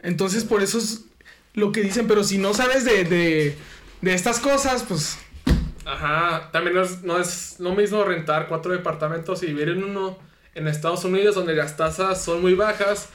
[0.01, 1.07] Entonces, por eso es
[1.55, 3.57] lo que dicen, pero si no sabes de, de,
[4.03, 5.19] de estas cosas, pues
[5.87, 6.51] Ajá.
[6.53, 10.19] También no es, no es lo mismo rentar cuatro departamentos y vivir en uno
[10.55, 13.09] en Estados Unidos donde las tasas son muy bajas.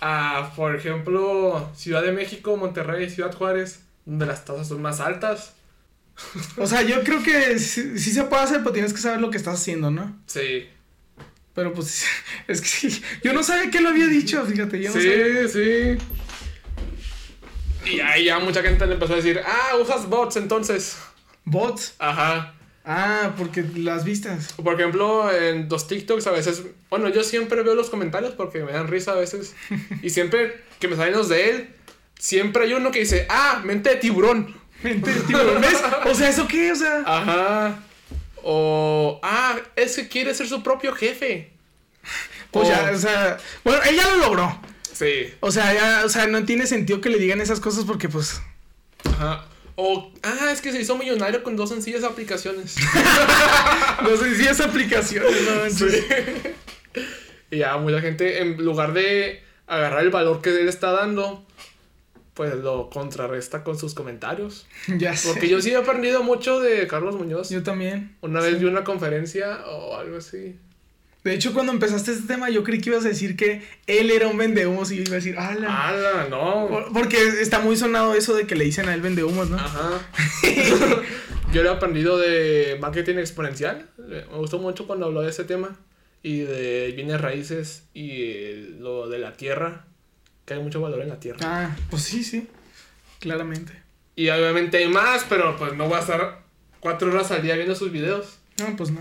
[0.00, 5.54] A, por ejemplo, Ciudad de México, Monterrey, Ciudad Juárez, donde las tasas son más altas.
[6.56, 9.30] O sea, yo creo que sí, sí se puede hacer, pero tienes que saber lo
[9.30, 10.20] que estás haciendo, ¿no?
[10.26, 10.68] Sí.
[11.54, 12.04] Pero pues,
[12.46, 15.48] es que sí, yo no sabía que lo había dicho, fíjate, yo no sí, sabía.
[15.48, 15.98] sí.
[17.90, 20.98] Y ahí ya mucha gente le empezó a decir, ah, usas bots entonces.
[21.50, 21.94] Bots.
[21.98, 22.54] Ajá.
[22.84, 24.54] Ah, porque las vistas.
[24.54, 28.72] Por ejemplo, en los TikToks a veces, bueno, yo siempre veo los comentarios porque me
[28.72, 29.54] dan risa a veces.
[30.02, 31.68] Y siempre que me salen los de él,
[32.18, 34.56] siempre hay uno que dice, ah, mente de tiburón.
[34.82, 35.76] Mente de tiburón, ¿ves?
[36.06, 36.72] O sea, ¿eso qué?
[36.72, 37.80] O sea, Ajá.
[38.42, 41.50] O, ah, es que quiere ser su propio jefe.
[42.52, 44.60] pues o- ya, o sea, bueno, ella lo logró.
[44.92, 45.34] Sí.
[45.40, 48.40] O sea, ya, o sea, no tiene sentido que le digan esas cosas porque pues
[49.04, 49.44] Ajá.
[49.80, 52.74] O, ah, es que se hizo millonario con dos sencillas aplicaciones.
[54.02, 56.04] no sé si es aplicación, no manches.
[57.52, 61.46] Y ya mucha gente, en lugar de agarrar el valor que él está dando,
[62.34, 64.66] pues lo contrarresta con sus comentarios.
[64.98, 65.28] Ya sé.
[65.28, 67.50] Porque yo sí he aprendido mucho de Carlos Muñoz.
[67.50, 68.16] Yo también.
[68.20, 70.56] Una vez vi una conferencia o algo así.
[71.28, 74.28] De hecho, cuando empezaste este tema, yo creí que ibas a decir que él era
[74.28, 75.88] un vendehumos y yo iba a decir, ¡ala!
[75.88, 76.26] ¡Hala!
[76.28, 76.68] No.
[76.68, 79.56] Por- Porque está muy sonado eso de que le dicen a él vendehumos, ¿no?
[79.56, 79.90] Ajá.
[81.52, 83.88] yo lo he aprendido de marketing exponencial.
[83.98, 85.76] Me gustó mucho cuando habló de ese tema.
[86.22, 89.84] Y de bienes raíces y lo de la tierra.
[90.44, 91.38] Que hay mucho valor en la tierra.
[91.42, 92.48] Ah, pues sí, sí.
[93.20, 93.72] Claramente.
[94.16, 96.40] Y obviamente hay más, pero pues no voy a estar
[96.80, 98.38] cuatro horas al día viendo sus videos.
[98.58, 99.00] No, pues no.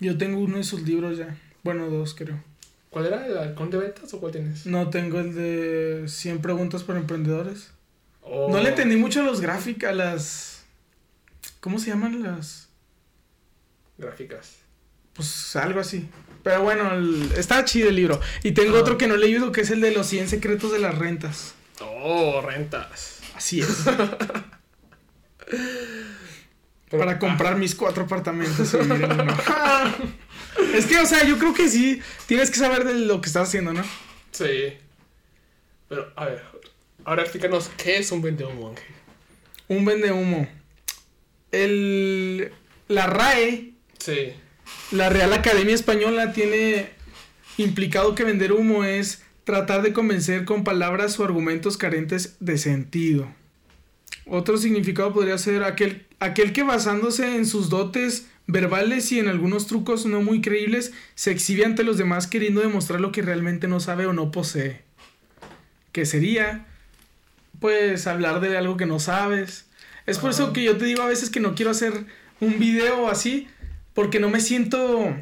[0.00, 1.36] Yo tengo uno de sus libros ya.
[1.62, 2.42] Bueno, dos creo.
[2.90, 3.26] ¿Cuál era?
[3.26, 4.66] ¿El halcón de ventas o cuál tienes?
[4.66, 7.70] No tengo el de 100 preguntas para emprendedores.
[8.22, 8.50] Oh.
[8.50, 10.64] No le entendí mucho a los gráficos, a las...
[11.60, 12.68] ¿Cómo se llaman las...?
[13.98, 14.56] Gráficas.
[15.12, 16.08] Pues algo así.
[16.42, 18.20] Pero bueno, el- está chido el libro.
[18.42, 20.78] Y tengo otro que no he leído que es el de los 100 secretos de
[20.78, 21.54] las rentas.
[21.80, 23.20] Oh, rentas.
[23.36, 23.68] Así es.
[26.90, 29.36] Pero- para comprar mis cuatro apartamentos y vivir en uno.
[30.74, 32.00] es que, o sea, yo creo que sí.
[32.26, 33.82] Tienes que saber de lo que estás haciendo, ¿no?
[34.32, 34.74] Sí.
[35.88, 36.42] Pero, a ver.
[37.04, 38.84] Ahora explícanos qué es un vendehumo, Ángel.
[39.68, 40.48] Un vende humo.
[41.52, 42.52] El,
[42.88, 44.32] la RAE, Sí.
[44.92, 46.90] la Real Academia Española, tiene
[47.56, 53.28] implicado que vender humo es tratar de convencer con palabras o argumentos carentes de sentido.
[54.32, 59.66] Otro significado podría ser aquel, aquel que basándose en sus dotes verbales y en algunos
[59.66, 63.80] trucos no muy creíbles, se exhibe ante los demás queriendo demostrar lo que realmente no
[63.80, 64.82] sabe o no posee.
[65.90, 66.64] Que sería,
[67.58, 69.66] pues, hablar de algo que no sabes.
[70.06, 71.92] Es por eso que yo te digo a veces que no quiero hacer
[72.38, 73.48] un video así,
[73.94, 75.12] porque no me siento...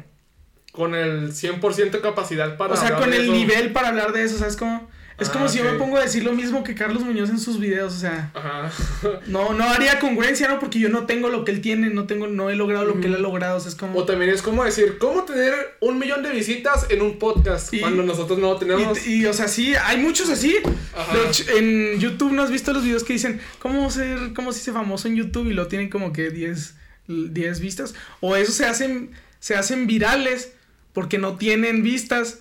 [0.71, 2.75] Con el 100% de capacidad para.
[2.75, 3.31] O sea, hablar con el eso.
[3.33, 4.87] nivel para hablar de eso, ¿sabes cómo?
[5.19, 7.39] Es Ah, como si yo me pongo a decir lo mismo que Carlos Muñoz en
[7.39, 8.71] sus videos, o sea, Ajá.
[9.27, 10.59] no, no haría congruencia, ¿no?
[10.59, 13.07] Porque yo no tengo lo que él tiene, no tengo, no he logrado lo que
[13.07, 13.99] él ha logrado, o sea, es como...
[13.99, 17.79] O también es como decir, ¿cómo tener un millón de visitas en un podcast Y-
[17.81, 19.05] cuando nosotros no tenemos?
[19.07, 20.55] Y, y, o sea, sí, hay muchos así.
[20.95, 21.17] Ajá.
[21.17, 24.59] De hecho, en YouTube no has visto los videos que dicen cómo ser, cómo se
[24.59, 26.75] hice famoso en YouTube y lo tienen como que 10,
[27.07, 27.93] 10 vistas.
[28.21, 30.53] O eso se hacen, se hacen virales
[30.93, 32.39] porque no tienen vistas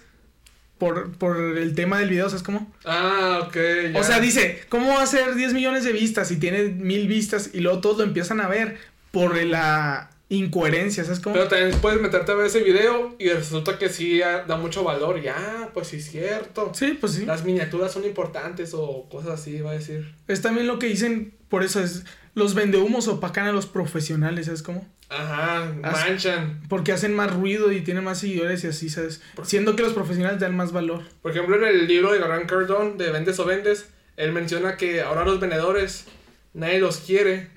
[0.79, 2.73] por, por el tema del video, ¿sabes cómo?
[2.85, 3.57] Ah, ok.
[3.93, 4.01] ya.
[4.01, 7.51] O sea, dice, ¿cómo va a ser 10 millones de vistas si tiene mil vistas
[7.53, 8.79] y luego todos lo empiezan a ver
[9.11, 11.35] por la incoherencia, ¿sabes cómo?
[11.35, 14.85] Pero también puedes meterte a ver ese video y resulta que sí ah, da mucho
[14.85, 15.21] valor.
[15.23, 16.73] Ya, pues sí es cierto.
[16.75, 17.25] Sí, pues sí.
[17.25, 20.15] Las miniaturas son importantes o cosas así, va a decir.
[20.27, 22.05] Es también lo que dicen, por eso es,
[22.39, 24.87] los vendehumos opacan a los profesionales, ¿sabes cómo?
[25.11, 26.63] Ajá, manchan.
[26.69, 29.21] Porque hacen más ruido y tienen más seguidores y así, ¿sabes?
[29.43, 31.03] Siendo que los profesionales dan más valor.
[31.23, 35.03] Por ejemplo, en el libro de Grant Cardone de Vendes o Vendes, él menciona que
[35.03, 36.07] ahora los vendedores
[36.55, 37.51] nadie los quiere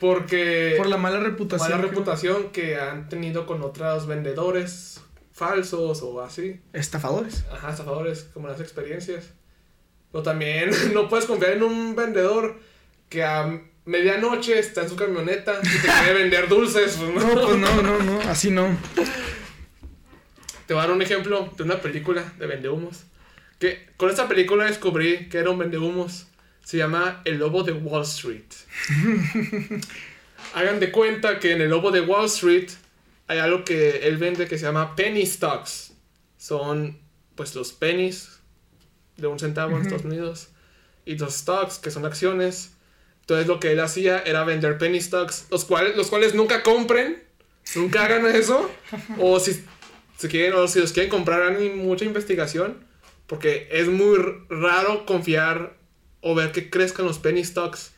[0.00, 1.70] porque Por la mala reputación.
[1.70, 5.00] mala reputación que han tenido con otros vendedores
[5.32, 6.60] falsos o así.
[6.72, 7.44] Estafadores.
[7.52, 9.30] Ajá, estafadores, como las experiencias.
[10.10, 12.58] Pero también no puedes confiar en un vendedor
[13.08, 16.96] que ha medianoche está en su camioneta y te quiere vender dulces.
[16.96, 18.76] pues, No, pues no, no, no, así no.
[20.66, 23.04] Te voy a dar un ejemplo de una película de vendehumos.
[23.58, 26.26] Que con esta película descubrí que era un vendehumos.
[26.64, 28.44] Se llama El Lobo de Wall Street.
[30.54, 32.70] Hagan de cuenta que en El Lobo de Wall Street
[33.26, 35.92] hay algo que él vende que se llama penny stocks.
[36.38, 36.98] Son
[37.34, 38.40] pues los pennies
[39.16, 40.48] de un centavo en Estados Unidos.
[41.04, 42.72] Y los stocks, que son acciones.
[43.30, 47.22] Entonces lo que él hacía era vender penny stocks, los cuales, los cuales nunca compren,
[47.76, 48.68] nunca hagan eso.
[49.20, 49.64] O si,
[50.18, 52.78] si quieren, o si los quieren comprar, hagan mucha investigación.
[53.28, 55.76] Porque es muy raro confiar
[56.20, 57.92] o ver que crezcan los penny stocks.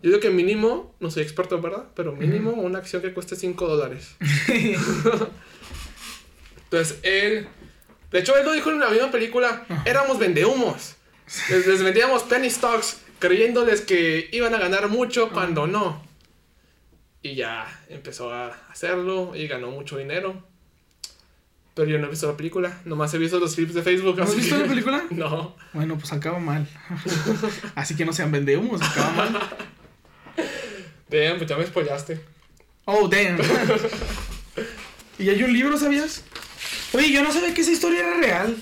[0.00, 1.86] Yo digo que mínimo, no soy experto, ¿verdad?
[1.96, 4.14] Pero mínimo una acción que cueste 5 dólares.
[6.62, 7.48] Entonces él,
[8.12, 10.94] de hecho él lo dijo en la misma película, éramos vendehumos.
[11.50, 16.02] Les, les vendíamos penny stocks creyéndoles que iban a ganar mucho cuando no.
[17.22, 20.42] Y ya empezó a hacerlo y ganó mucho dinero.
[21.74, 24.16] Pero yo no he visto la película, nomás he visto los clips de Facebook.
[24.16, 25.04] ¿No has visto que- la película?
[25.10, 25.56] No.
[25.72, 26.66] Bueno, pues acaba mal.
[27.74, 29.40] Así que no sean vendehumos, acaba mal.
[31.08, 32.20] Damn, pues ya me spoilaste.
[32.84, 33.38] Oh, damn.
[35.18, 36.22] ¿Y hay un libro, sabías?
[36.92, 38.56] Oye, yo no sabía que esa historia era real.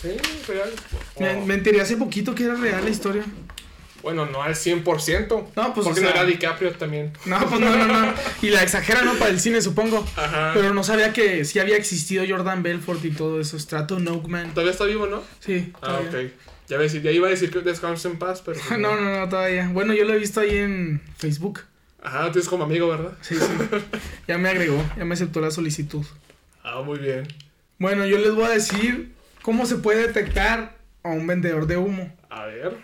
[0.00, 0.08] Sí,
[0.46, 0.70] real.
[1.18, 1.46] Me, Oh.
[1.46, 3.24] me enteré hace poquito que era real la historia.
[4.02, 5.48] Bueno, no al 100%.
[5.56, 7.12] No, pues, Porque o no era DiCaprio también.
[7.26, 8.14] No, pues no, no, no.
[8.42, 9.14] Y la exageran, ¿no?
[9.14, 10.06] Para el cine, supongo.
[10.16, 10.52] Ajá.
[10.54, 13.58] Pero no sabía que sí había existido Jordan Belfort y todo eso.
[13.58, 14.50] Strato Oakman.
[14.54, 15.22] Todavía está vivo, ¿no?
[15.40, 15.72] Sí.
[15.82, 16.10] Ah, todavía.
[16.28, 16.32] ok.
[16.68, 18.60] Ya, ves, ya iba a decir que descanse en paz, pero.
[18.66, 19.68] pues No, no, no, todavía.
[19.72, 21.60] Bueno, yo lo he visto ahí en Facebook.
[22.00, 23.14] Ajá, tú tienes como amigo, ¿verdad?
[23.20, 23.46] Sí, sí.
[24.28, 26.04] Ya me agregó, ya me aceptó la solicitud.
[26.62, 27.26] Ah, muy bien.
[27.80, 29.12] Bueno, yo les voy a decir
[29.48, 32.14] cómo se puede detectar a un vendedor de humo.
[32.28, 32.76] A ver.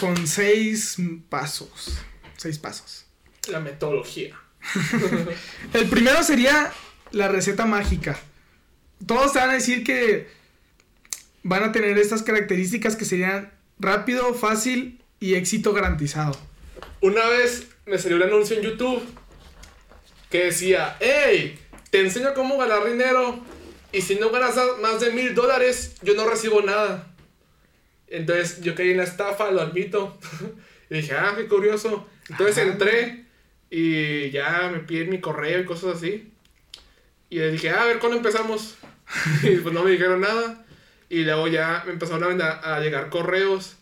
[0.00, 0.96] Con seis
[1.28, 2.00] pasos.
[2.36, 3.06] Seis pasos.
[3.46, 4.36] La metodología.
[5.72, 6.72] El primero sería
[7.12, 8.18] la receta mágica.
[9.06, 10.26] Todos te van a decir que
[11.44, 16.36] van a tener estas características que serían rápido, fácil y éxito garantizado.
[17.02, 19.00] Una vez me salió un anuncio en YouTube
[20.28, 21.56] que decía: ¡Hey!
[21.90, 23.44] Te enseño cómo ganar dinero.
[23.94, 27.14] Y si no ganas más de mil dólares, yo no recibo nada.
[28.08, 30.18] Entonces yo caí en la estafa, lo admito.
[30.90, 32.06] y dije, ah, qué curioso.
[32.28, 32.66] Entonces Ajá.
[32.72, 33.24] entré
[33.70, 36.32] y ya me piden mi correo y cosas así.
[37.30, 38.76] Y les dije, ah, a ver, ¿cuándo empezamos?
[39.42, 40.64] y pues no me dijeron nada.
[41.08, 43.76] Y luego ya me empezaron a, a llegar correos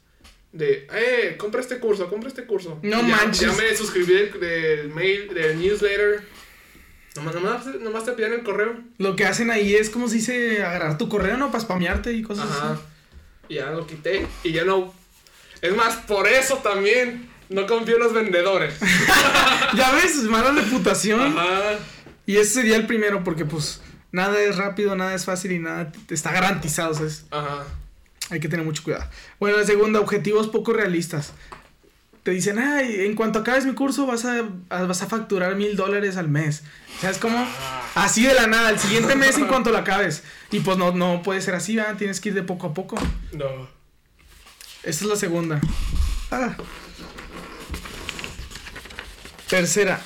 [0.53, 2.79] de, eh, compra este curso, compra este curso.
[2.83, 3.40] No ya, manches.
[3.40, 6.22] Ya me suscribí del, del mail, del newsletter.
[7.16, 8.75] Nomás, nomás, nomás te piden el correo.
[8.98, 11.51] Lo que hacen ahí es como se dice agarrar tu correo, ¿no?
[11.51, 12.72] Para spamearte y cosas Ajá.
[12.72, 12.83] así.
[13.48, 14.27] Y ya lo quité.
[14.42, 14.94] Y ya no.
[15.61, 18.75] Es más, por eso también no confío en los vendedores.
[19.75, 21.38] Ya ves, mala reputación.
[21.38, 21.79] Ajá.
[22.27, 25.90] Y ese sería el primero, porque pues nada es rápido, nada es fácil y nada
[26.11, 27.25] está garantizado, ¿sabes?
[27.31, 27.64] Ajá.
[28.29, 29.07] Hay que tener mucho cuidado.
[29.40, 31.33] Bueno, la segunda, objetivos poco realistas.
[32.23, 36.17] Te dicen, ay, en cuanto acabes mi curso vas a, vas a facturar mil dólares
[36.17, 36.63] al mes.
[37.01, 37.45] ¿Sabes cómo?
[37.97, 40.23] Así de la nada, el siguiente mes en cuanto lo acabes.
[40.53, 41.97] Y pues no, no puede ser así, ¿verdad?
[41.97, 42.97] Tienes que ir de poco a poco.
[43.33, 43.69] No.
[44.85, 45.61] Esta es la segunda.
[46.31, 46.55] Ah.
[49.49, 50.01] Tercera.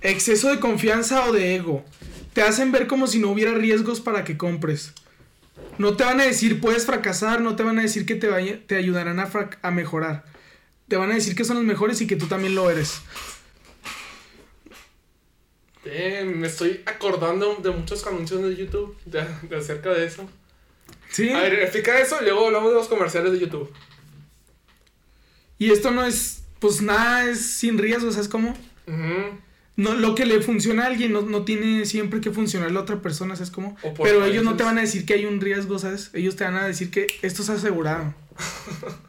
[0.00, 1.84] Exceso de confianza o de ego.
[2.32, 4.92] Te hacen ver como si no hubiera riesgos para que compres.
[5.78, 8.58] No te van a decir puedes fracasar, no te van a decir que te, vaya-
[8.66, 9.28] te ayudarán a,
[9.62, 10.24] a mejorar.
[10.88, 13.00] Te van a decir que son los mejores y que tú también lo eres.
[15.84, 20.28] Eh, me estoy acordando de muchos anuncios de YouTube de, de acerca de eso.
[21.10, 21.30] ¿Sí?
[21.30, 23.72] A ver, explica eso y luego hablamos de los comerciales de YouTube.
[25.58, 28.56] Y esto no es, pues nada es sin riesgo, ¿sabes cómo?
[29.76, 33.00] No, lo que le funciona a alguien no, no tiene siempre que funcionarle a otra
[33.00, 33.76] persona, ¿sabes cómo?
[34.02, 36.10] Pero ellos no te van a decir que hay un riesgo, ¿sabes?
[36.14, 38.14] Ellos te van a decir que esto es asegurado.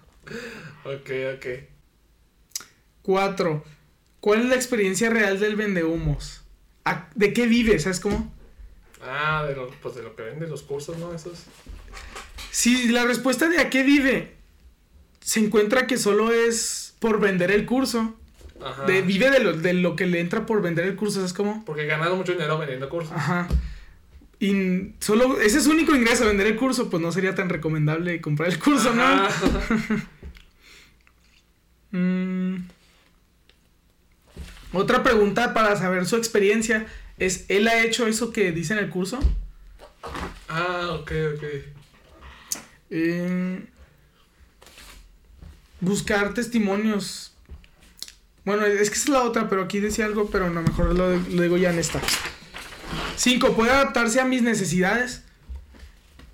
[0.85, 1.45] Ok, ok.
[3.01, 3.63] Cuatro.
[4.19, 6.41] ¿Cuál es la experiencia real del vendehumos?
[6.85, 7.79] ¿A- ¿De qué vive?
[7.79, 8.33] ¿Sabes cómo?
[9.01, 11.13] Ah, de lo, pues de lo que venden los cursos, ¿no?
[11.13, 11.43] Esos.
[12.51, 14.35] Si la respuesta de a qué vive
[15.21, 18.15] se encuentra que solo es por vender el curso,
[18.63, 18.85] Ajá.
[18.85, 21.63] de, vive de lo, de lo que le entra por vender el curso, ¿sabes cómo?
[21.65, 23.11] Porque ganan mucho dinero vendiendo cursos.
[23.15, 23.47] Ajá.
[24.39, 28.19] Y solo ese es su único ingreso, vender el curso, pues no sería tan recomendable
[28.21, 29.03] comprar el curso, ¿no?
[31.91, 32.57] Mm.
[34.73, 38.89] Otra pregunta para saber su experiencia es, ¿él ha hecho eso que dice en el
[38.89, 39.19] curso?
[40.49, 41.43] Ah, ok, ok.
[42.89, 43.65] Eh,
[45.81, 47.33] buscar testimonios
[48.45, 51.17] Bueno, es que esa es la otra, pero aquí decía algo, pero no, mejor lo,
[51.17, 52.01] lo digo ya en esta.
[53.17, 53.55] 5.
[53.55, 55.23] Puede adaptarse a mis necesidades.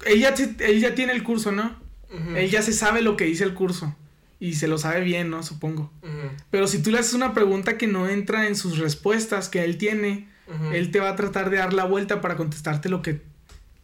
[0.05, 1.75] Ella, ella tiene el curso, ¿no?
[2.11, 2.35] Ujú.
[2.35, 3.95] Él ya se sabe lo que dice el curso.
[4.43, 5.41] Y se lo sabe bien, ¿no?
[5.41, 5.89] Supongo.
[6.51, 9.77] Pero si tú le haces una pregunta que no entra en sus respuestas que él
[9.77, 10.27] tiene,
[10.73, 13.21] él te va a tratar de dar la vuelta para contestarte lo que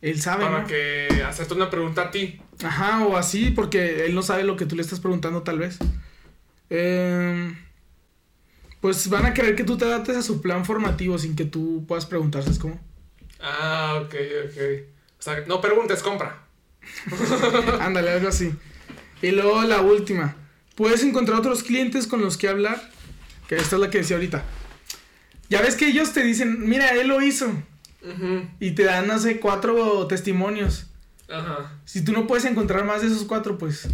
[0.01, 0.67] él sabe, Para ¿no?
[0.67, 2.41] que hacerte una pregunta a ti.
[2.61, 5.77] Ajá, o así, porque él no sabe lo que tú le estás preguntando, tal vez.
[6.69, 7.55] Em,
[8.81, 11.85] pues van a querer que tú te adaptes a su plan formativo sin que tú
[11.87, 12.77] puedas preguntar, ¿sabes cómo?
[13.39, 14.13] Ah, ok,
[14.49, 14.57] ok.
[15.19, 16.43] O sea, no preguntes, compra.
[17.79, 18.53] Ándale, algo así.
[19.21, 20.35] Y luego la última.
[20.79, 22.89] Puedes encontrar otros clientes con los que hablar.
[23.49, 24.45] Que esta es la que decía ahorita.
[25.49, 27.47] Ya ves que ellos te dicen, mira, él lo hizo.
[28.01, 30.85] Ujú, Y te dan, no sé, cuatro testimonios.
[31.29, 31.73] Ajá.
[31.83, 33.89] Si tú no puedes encontrar más de esos cuatro, pues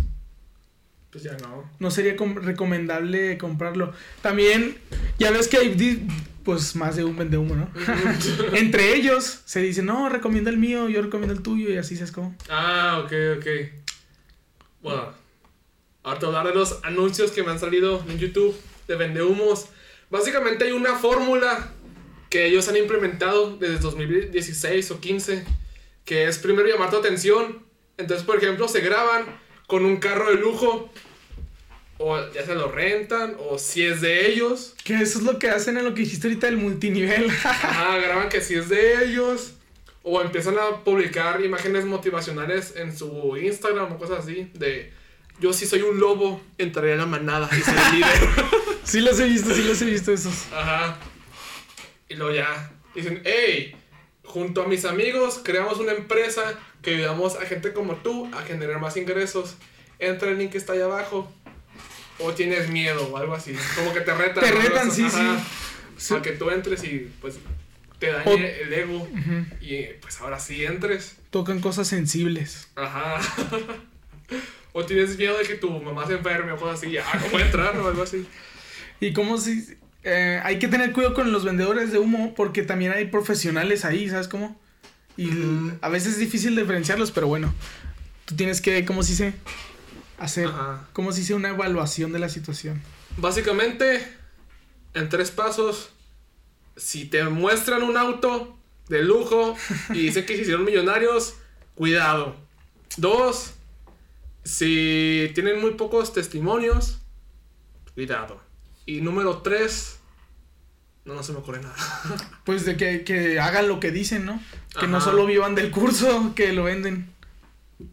[1.12, 1.68] Pues ya no.
[1.80, 3.92] no sería com- recomendable comprarlo.
[4.22, 4.78] También,
[5.18, 6.08] ya ves que hay,
[6.44, 7.68] pues, más de un vende humo, ¿no?
[8.54, 12.12] Entre ellos se dice, no, recomienda el mío, yo recomiendo el tuyo, y así es
[12.12, 12.36] como.
[12.48, 13.48] Ah, ok, ok.
[14.84, 15.10] Bueno,
[16.06, 18.56] ahora te voy a hablar de los anuncios que me han salido en YouTube
[18.88, 19.66] de vendehumos.
[20.12, 21.74] Básicamente hay una fórmula
[22.30, 25.44] que ellos han implementado desde 2016 o 15,
[26.06, 27.66] que es primero llamar tu atención.
[27.98, 29.26] Entonces, por ejemplo, se graban
[29.66, 30.92] con un carro de lujo,
[31.98, 34.76] o ya se lo rentan, o si es de ellos.
[34.84, 37.32] Que eso es lo que hacen en lo que dijiste ahorita del multinivel.
[37.44, 39.54] Ajá, graban que si es de ellos.
[40.04, 44.52] O empiezan a publicar imágenes motivacionales en su Instagram o cosas así.
[44.54, 44.94] De
[45.40, 48.30] yo sí soy un lobo, entraré a la manada y seré líder.
[48.84, 50.46] sí los he visto, sí los he visto esos.
[50.54, 50.98] Ajá.
[52.10, 53.76] Y luego ya dicen, hey,
[54.24, 56.42] junto a mis amigos creamos una empresa
[56.82, 59.56] que ayudamos a gente como tú a generar más ingresos.
[60.00, 61.32] Entra el link que está ahí abajo.
[62.20, 63.54] O tienes miedo o algo así.
[63.76, 64.44] Como que te retan.
[64.44, 65.44] Te retan, sí, Ajá.
[65.98, 66.14] sí.
[66.16, 67.36] A que tú entres y pues
[68.00, 69.08] te dañe O- el ego.
[69.62, 71.18] Y pues ahora sí entres.
[71.30, 72.70] Tocan cosas sensibles.
[72.76, 73.20] Ajá.
[74.78, 76.98] o tienes miedo de que tu mamá se enferme o cosas así.
[76.98, 78.28] Ah, ¿cómo entrar o algo así?
[79.00, 79.78] Y como si...
[80.04, 84.10] eh, hay que tener cuidado con los vendedores de humo porque también hay profesionales ahí,
[84.10, 84.60] ¿sabes cómo?
[85.16, 85.30] Y
[85.80, 87.54] a veces es difícil diferenciarlos, pero bueno,
[88.26, 89.34] tú tienes que, ¿cómo se dice?
[90.20, 90.90] Hacer, Ajá.
[90.92, 91.36] ¿cómo se dice?
[91.36, 92.82] Una evaluación de la situación.
[93.16, 94.06] Básicamente,
[94.94, 95.92] en tres pasos,
[96.76, 98.60] si te muestran un auto
[98.90, 99.56] de lujo
[99.92, 101.36] y dicen que se hicieron millonarios,
[101.76, 102.36] cuidado.
[102.98, 103.55] Dos,
[104.46, 107.02] si tienen muy pocos testimonios,
[107.96, 108.42] cuidado.
[108.86, 110.00] Y número tres,
[111.06, 111.76] no, no se me ocurre nada.
[112.46, 114.42] Pues de que, que hagan lo que dicen, ¿no?
[114.80, 117.10] Que no solo vivan del curso, que lo venden,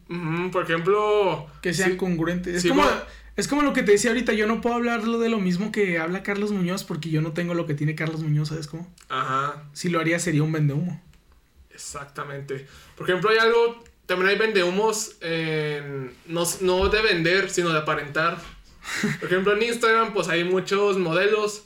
[0.09, 2.55] Ujú, por ejemplo, que sean sí, congruentes.
[2.55, 2.85] Es, como,
[3.37, 5.73] es como lo que te decía ahorita, yo no puedo hablar lo de lo mismo
[5.73, 8.93] que habla Carlos Muñoz porque yo no tengo lo que tiene Carlos Muñoz, ¿sabes cómo?
[9.09, 11.01] Ajá, Si lo haría sería un vendehumo.
[11.71, 12.67] exactamente.
[12.97, 18.37] Por ejemplo, hay algo, también hay vendehumos, en- no, no de vender, sino de aparentar.
[19.21, 21.65] Por ejemplo, en Instagram, pues hay muchos modelos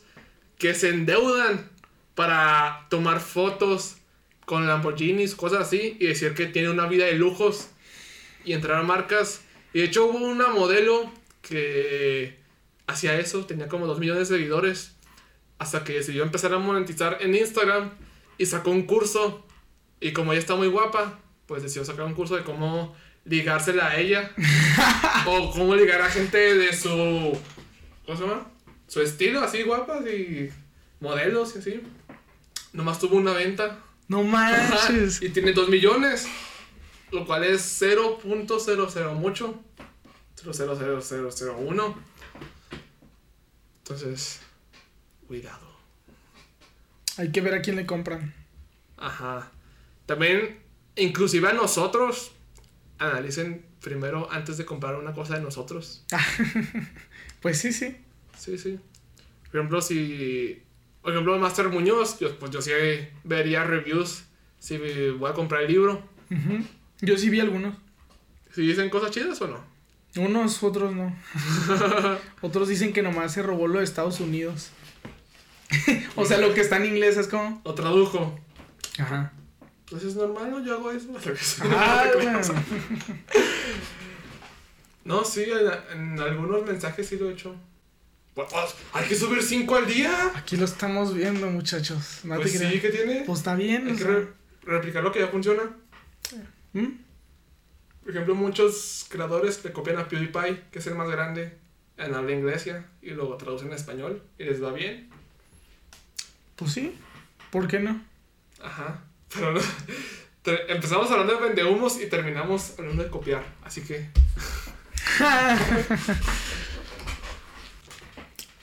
[0.56, 1.68] que se endeudan
[2.14, 3.96] para tomar fotos
[4.44, 7.68] con Lamborghinis, cosas así, y decir que tiene una vida de lujos
[8.44, 9.40] y entrar a marcas.
[9.74, 12.38] Y de hecho hubo una modelo que
[12.86, 14.94] hacía eso, tenía como 2 millones de seguidores,
[15.58, 17.90] hasta que decidió empezar a monetizar en Instagram
[18.38, 19.44] y sacó un curso.
[19.98, 23.96] Y como ella está muy guapa, pues decidió sacar un curso de cómo ligársela a
[23.96, 24.32] ella.
[25.26, 27.38] o cómo ligar a gente de su.
[28.04, 28.46] ¿Cómo se llama?
[28.86, 30.50] Su estilo, así guapas y
[31.00, 31.82] modelos y así.
[32.72, 33.80] Nomás tuvo una venta.
[34.08, 35.22] No Ajá, manches.
[35.22, 36.28] y tiene 2 millones.
[37.10, 39.60] Lo cual es 0.00 mucho.
[40.42, 41.94] 0.00001.
[43.78, 44.40] Entonces,
[45.26, 45.66] cuidado.
[47.16, 48.34] Hay que ver a quién le compran.
[48.96, 49.50] Ajá.
[50.06, 50.60] También,
[50.96, 52.32] inclusive a nosotros,
[52.98, 56.04] analicen primero antes de comprar una cosa de nosotros.
[57.42, 57.96] Pues sí, sí.
[58.36, 58.80] Sí, sí.
[59.50, 60.62] Por ejemplo, si...
[61.00, 62.72] Por ejemplo, Master Muñoz, yo, pues yo sí
[63.22, 64.24] vería reviews
[64.58, 66.02] si voy a comprar el libro.
[67.00, 67.76] Yo sí vi algunos.
[68.52, 69.64] Si dicen cosas chidas o no.
[70.16, 71.14] Unos, otros no.
[72.40, 74.70] otros dicen que nomás se robó lo de Estados Unidos.
[76.16, 77.60] o sea, lo que está en inglés es como.
[77.64, 78.36] Lo tradujo.
[78.98, 79.32] Ajá.
[79.90, 80.64] Pues es normal, ¿no?
[80.64, 81.08] Yo hago eso.
[81.64, 82.04] Ah,
[85.04, 87.54] No sí, en, en algunos mensajes sí lo he hecho.
[88.34, 90.32] Pues, pues, hay que subir 5 al día.
[90.34, 92.20] Aquí lo estamos viendo, muchachos.
[92.24, 92.80] No Pues te sí.
[92.80, 93.22] ¿qué tiene?
[93.24, 93.86] Pues está bien.
[93.86, 94.12] hay o que sea.
[94.12, 94.28] re-
[94.62, 95.62] replicar lo que ya funciona.
[96.72, 96.86] ¿Mm?
[98.02, 101.56] Por ejemplo, muchos creadores le copian a PewDiePie, que es el más grande.
[101.98, 105.08] en habla inglesa y luego traducen en español y les va bien.
[106.56, 106.94] Pues sí,
[107.50, 108.02] ¿por qué no?
[108.62, 109.02] Ajá.
[109.38, 109.60] Pero no-
[110.42, 113.44] te- empezamos hablando de vendehumos y terminamos hablando de copiar.
[113.64, 114.08] Así que.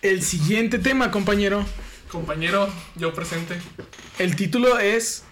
[0.01, 1.65] El siguiente tema, compañero.
[2.11, 3.57] Compañero, yo presente.
[4.19, 5.23] El título es...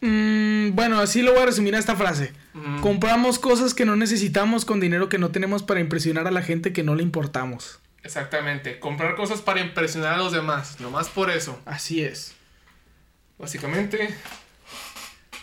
[0.00, 2.32] Mm, bueno, así lo voy a resumir a esta frase.
[2.54, 6.42] Mm, Compramos cosas que no necesitamos con dinero que no tenemos para impresionar a la
[6.42, 7.78] gente que no le importamos.
[8.02, 8.80] Exactamente.
[8.80, 10.80] Comprar cosas para impresionar a los demás.
[10.80, 11.60] Nomás por eso.
[11.66, 12.34] Así es.
[13.40, 14.14] Básicamente,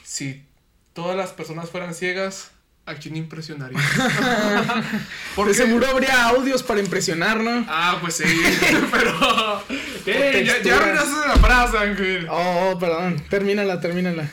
[0.04, 0.46] si
[0.94, 2.52] todas las personas fueran ciegas,
[2.86, 3.80] ¿a quién impresionaría?
[5.36, 7.66] Porque seguro habría audios para impresionar, ¿no?
[7.68, 8.24] Ah, pues sí,
[8.92, 9.64] pero.
[10.06, 10.44] ¡Eh!
[10.46, 12.28] Ya, ya arruinaste la frase, Ángel.
[12.30, 13.20] Oh, oh, perdón.
[13.30, 14.30] Termínala, termínala.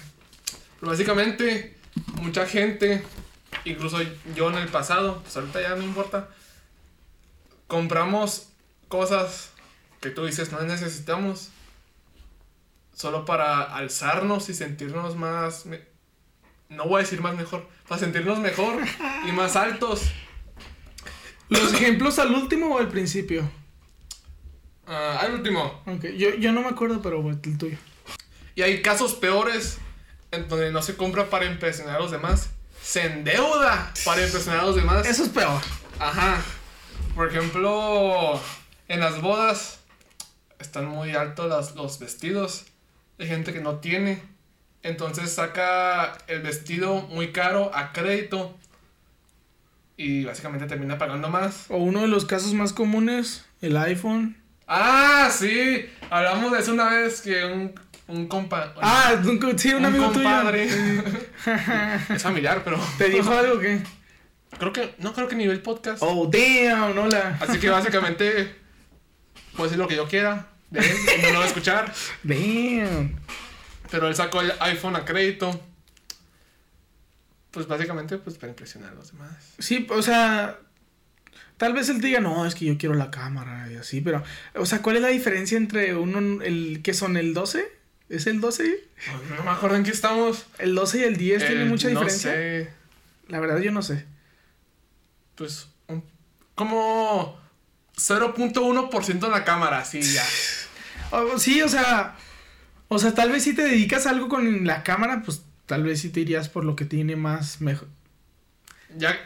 [0.79, 1.75] Pero básicamente,
[2.21, 3.03] mucha gente,
[3.65, 3.97] incluso
[4.37, 6.29] yo en el pasado, pues ahorita ya no importa,
[7.67, 8.51] compramos
[8.89, 9.53] cosas
[10.03, 11.49] que tú dices no necesitamos
[12.95, 15.67] solo para alzarnos y sentirnos más.
[15.67, 15.83] me-
[16.71, 18.83] No voy a decir más mejor, para sentirnos mejor
[19.29, 20.11] y más altos.
[21.51, 23.49] ¿Los ejemplos al último o al principio?
[24.87, 25.83] Ah, al último.
[25.87, 27.77] Ok, yo, yo no me acuerdo, pero bueno, el tuyo.
[28.55, 29.79] Y hay casos peores
[30.31, 32.51] en donde no se compra para impresionar a los demás,
[32.83, 35.07] se endeuda para impresionar a los demás.
[35.07, 35.61] Eso es peor.
[35.99, 36.43] Ajá.
[37.15, 38.41] Por ejemplo,
[38.89, 39.81] en las bodas
[40.59, 42.65] están muy altos los vestidos.
[43.19, 44.23] Hay gente que no tiene.
[44.83, 48.55] Entonces saca el vestido muy caro a crédito.
[49.97, 51.67] Y básicamente termina pagando más.
[51.69, 54.37] O uno de los casos más comunes, el iPhone.
[54.67, 55.87] Ah, sí.
[56.11, 57.73] Hablamos de eso una vez que un,
[58.09, 58.75] un compa.
[58.83, 60.67] Ah, un sí, un, un amigo compadre.
[60.67, 61.03] tuyo.
[62.15, 62.79] es familiar, pero.
[62.99, 63.81] ¿Te dijo algo que?
[64.59, 64.95] Creo que.
[64.99, 66.03] No creo que nivel podcast.
[66.03, 67.39] Oh, damn, hola.
[67.41, 68.55] Así que básicamente.
[69.53, 70.49] Puedo decir lo que yo quiera.
[70.71, 70.81] No
[71.33, 71.93] lo va a escuchar.
[72.23, 73.17] Damn.
[73.91, 75.61] Pero él sacó el iPhone a crédito.
[77.51, 79.37] Pues básicamente, pues para impresionar a los demás.
[79.61, 80.59] Sí, o sea,
[81.57, 84.25] tal vez él diga, no, es que yo quiero la cámara y así, pero,
[84.57, 87.65] o sea, ¿cuál es la diferencia entre uno, el, que son el 12?
[88.09, 88.81] ¿Es el 12?
[89.37, 90.47] No me acuerdo en qué estamos.
[90.59, 92.33] El 12 y el 10 tienen mucha no diferencia.
[92.33, 92.71] sé.
[93.29, 94.05] La verdad yo no sé.
[95.37, 95.69] Pues.
[95.89, 96.05] un-
[96.55, 97.41] como.
[97.97, 100.25] 0.1% en la cámara, sí, ya.
[101.11, 102.17] O- sí, o sea,
[102.89, 106.01] o sea, tal vez si te dedicas a algo con la cámara, pues tal vez
[106.01, 107.89] sí te irías por lo que tiene más mejor,
[108.97, 109.17] Ya.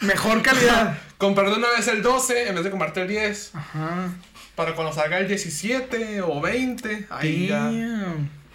[0.00, 0.98] mejor calidad.
[1.18, 3.54] Comprar de una vez el 12 en vez de comprarte el 10.
[3.54, 4.10] Ajá.
[4.54, 7.06] Para cuando salga el 17 o 20.
[7.10, 7.70] Ahí ya.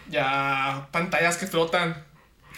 [0.10, 0.88] Ya.
[0.92, 2.04] Pantallas que flotan.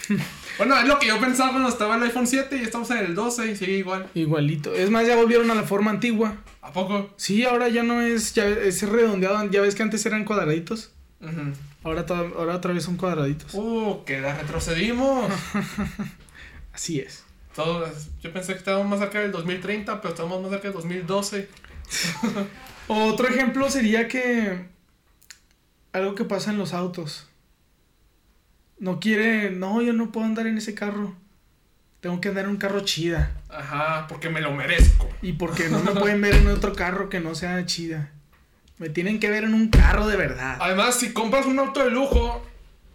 [0.57, 3.15] bueno, es lo que yo pensaba cuando estaba el iPhone 7 y estamos en el
[3.15, 4.07] 12 y sigue igual.
[4.13, 4.73] Igualito.
[4.73, 6.37] Es más, ya volvieron a la forma antigua.
[6.61, 7.09] ¿A poco?
[7.17, 9.49] Sí, ahora ya no es, ya es redondeado.
[9.51, 10.91] Ya ves que antes eran cuadraditos.
[11.21, 11.53] Ujú.
[11.83, 13.53] Ahora, to- ahora otra vez son cuadraditos.
[13.53, 15.31] Uh, que la retrocedimos.
[16.73, 17.23] Así es.
[17.55, 17.89] Todos,
[18.21, 21.49] yo pensé que estábamos más cerca del 2030, pero estamos más cerca del 2012.
[22.87, 24.65] Otro ejemplo sería que
[25.93, 27.27] algo que pasa en los autos.
[28.79, 31.13] No quiere, no, yo no puedo andar en ese carro.
[31.99, 33.31] Tengo que andar en un carro chida.
[33.49, 35.09] Ajá, porque me lo merezco.
[35.21, 38.11] Y porque no me pueden ver en otro carro que no sea chida.
[38.77, 40.57] Me tienen que ver en un carro de verdad.
[40.61, 42.41] Además, si compras un auto de lujo,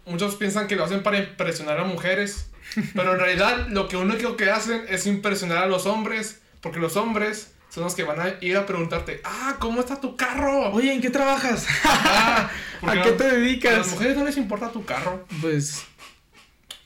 [0.07, 2.49] muchos piensan que lo hacen para impresionar a mujeres.
[2.95, 6.41] Pero en realidad, lo que único que hacen es impresionar a los hombres.
[6.61, 10.15] Porque los hombres son los que van a ir a preguntarte: Ah, ¿cómo está tu
[10.15, 10.71] carro?
[10.71, 11.67] Oye, ¿en qué trabajas?
[11.83, 12.49] Ah,
[12.81, 13.91] ¿A qué te A las dedicas?
[13.91, 15.25] mujeres no les importa tu carro.
[15.41, 15.83] Pues,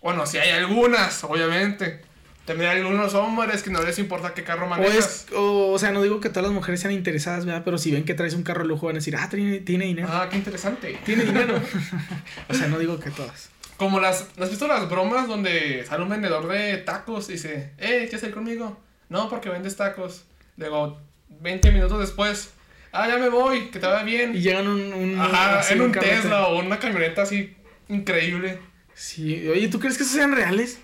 [0.01, 2.01] Bueno, si hay algunas, obviamente.
[2.45, 5.25] También hay algunos hombres que no les importa qué carro o manejas.
[5.27, 7.61] es, o, o sea, no digo que todas las mujeres sean interesadas, ¿verdad?
[7.63, 10.07] Pero si ven que traes un carro lujo van a decir, ah, tiene, tiene dinero.
[10.11, 10.97] Ah, qué interesante.
[11.05, 11.61] Tiene dinero.
[12.49, 13.49] o sea, no digo que todas.
[13.77, 14.25] Como las.
[14.35, 18.15] ¿No has visto las bromas donde sale un vendedor de tacos y dice, eh, ¿qué
[18.15, 18.79] hacer conmigo?
[19.09, 20.23] No, porque vendes tacos.
[20.59, 20.99] Luego,
[21.39, 22.51] 20 minutos después,
[22.91, 24.35] ah, ya me voy, que te vaya bien.
[24.35, 24.93] Y llegan un...
[24.93, 26.15] un Ajá, en un carrete.
[26.17, 27.55] Tesla o una camioneta así
[27.87, 28.59] increíble.
[28.93, 30.79] Sí, oye, ¿tú crees que esos sean reales?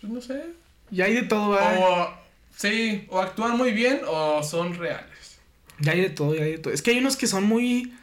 [0.00, 0.42] Pues no sé.
[0.90, 1.76] Ya hay de todo, ¿verdad?
[1.78, 2.14] O.
[2.56, 5.38] Sí, o actúan muy bien o son reales.
[5.78, 6.72] Ya hay de todo, ya hay de todo.
[6.72, 7.94] Es que hay unos que son muy...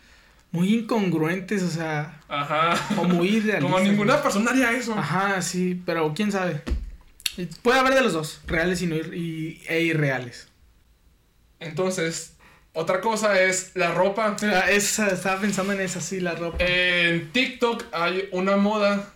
[0.50, 2.22] Muy incongruentes, o sea...
[2.30, 2.74] Ajá.
[2.98, 3.62] O muy irrealistas.
[3.72, 4.94] Como ninguna persona haría eso.
[4.98, 6.62] Ajá, sí, pero quién sabe.
[7.62, 10.48] Puede haber de los dos, reales y, no y- e irreales.
[11.60, 12.34] Entonces,
[12.74, 14.36] otra cosa es la ropa.
[14.42, 16.58] Mira, esa, estaba pensando en esa, sí, la ropa.
[16.64, 19.14] En TikTok hay una moda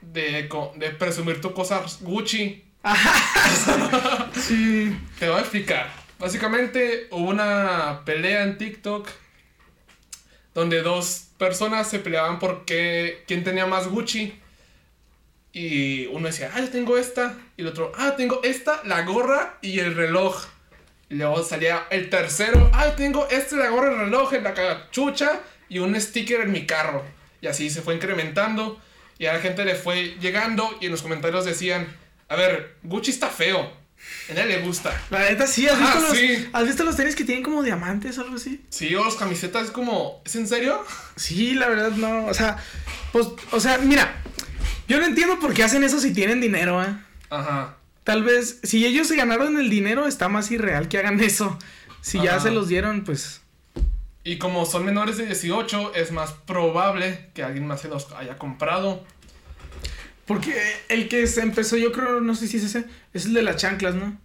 [0.00, 2.62] de, de presumir tu cosas Gucci
[4.34, 4.94] sí.
[5.18, 5.90] Te voy a explicar.
[6.18, 9.08] Básicamente hubo una pelea en TikTok
[10.54, 14.38] donde dos personas se peleaban por qué, quién tenía más Gucci.
[15.54, 17.36] Y uno decía, ah, yo tengo esta.
[17.56, 20.44] Y el otro, ah, tengo esta, la gorra y el reloj.
[21.08, 25.78] Y luego salía el tercero, ah, tengo esta, la gorra, el reloj, la cachucha y
[25.78, 27.04] un sticker en mi carro.
[27.40, 28.80] Y así se fue incrementando.
[29.16, 31.86] Y a la gente le fue llegando y en los comentarios decían,
[32.28, 33.70] a ver, Gucci está feo.
[34.28, 35.00] A él le gusta.
[35.10, 36.48] La neta sí, ¿has visto, Ah, los, sí.
[36.52, 38.62] ¿has visto los tenis que tienen como diamantes o algo así?
[38.68, 40.84] Sí, o las camisetas es como, ¿es en serio?
[41.16, 42.26] Sí, la verdad no.
[42.26, 42.58] O sea,
[43.12, 44.20] pues, o sea, mira,
[44.88, 46.94] yo no entiendo por qué hacen eso si tienen dinero, ¿eh?
[47.30, 47.76] Ajá.
[48.04, 51.58] Tal vez, si ellos se ganaron el dinero, está más irreal que hagan eso.
[52.02, 53.40] Si ya se los dieron, pues.
[54.24, 58.36] Y como son menores de 18, es más probable que alguien más se los haya
[58.38, 59.02] comprado.
[60.26, 60.54] Porque
[60.88, 63.56] el que se empezó, yo creo, no sé si es ese, es el de las
[63.56, 64.16] chanclas, ¿no?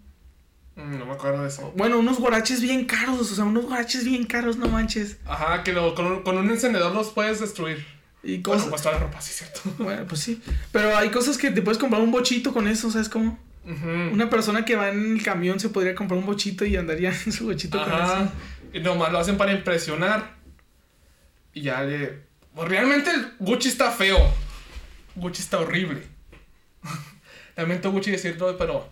[0.76, 1.74] Mm, No me acuerdo de eso.
[1.76, 5.18] Bueno, unos guaraches bien caros, o sea, unos guaraches bien caros, no manches.
[5.26, 7.86] Ajá, que lo- con, con un encendedor los puedes destruir.
[8.24, 8.70] Y Bueno, cosas.
[8.70, 9.62] pues toda la ropa, sí, cierto.
[9.78, 10.42] Bueno, pues sí.
[10.72, 13.40] Pero hay cosas que te puedes comprar un bochito con eso, ¿sabes cómo?
[13.64, 17.32] Una persona que va en el camión se podría comprar un bochito y andaría en
[17.32, 18.24] su bochito con Ajá.
[18.24, 18.32] eso.
[18.74, 20.36] Y nomás lo hacen para impresionar.
[21.54, 22.24] Y ya le.
[22.56, 24.18] Pues realmente el Gucci está feo.
[25.16, 26.02] Gucci está horrible.
[27.56, 28.90] Lamento Gucci decirlo, pero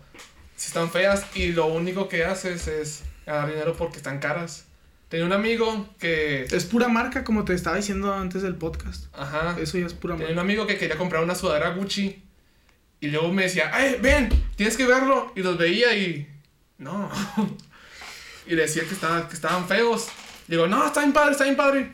[0.56, 4.66] si están feas y lo único que haces es ganar dinero porque están caras.
[5.08, 6.42] Tenía un amigo que.
[6.44, 9.06] Es pura marca, como te estaba diciendo antes del podcast.
[9.14, 9.56] Ajá.
[9.58, 10.40] Eso ya es pura Tenía marca.
[10.40, 12.22] un amigo que quería comprar una sudadera Gucci.
[13.00, 14.28] Y luego me decía, ¡ay, ven!
[14.56, 15.32] Tienes que verlo.
[15.34, 16.28] Y los veía y.
[16.78, 17.10] No.
[18.46, 20.08] y le decía que, estaba, que estaban feos.
[20.46, 21.92] Y digo, no, está bien padre, está bien padre.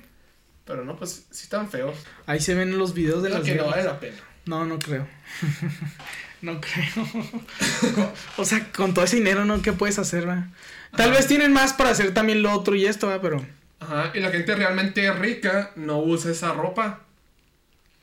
[0.64, 1.96] Pero no, pues sí están feos.
[2.26, 4.16] Ahí se ven los videos de Creo las que no vale la pena.
[4.46, 5.06] No, no creo.
[6.44, 8.12] no creo.
[8.36, 9.62] o sea, con todo ese dinero, ¿no?
[9.62, 10.48] ¿Qué puedes hacer, va?
[10.96, 11.18] Tal Ajá.
[11.18, 13.44] vez tienen más para hacer también lo otro y esto, va, pero.
[13.80, 14.12] Ajá.
[14.14, 17.00] Y la gente realmente rica no usa esa ropa.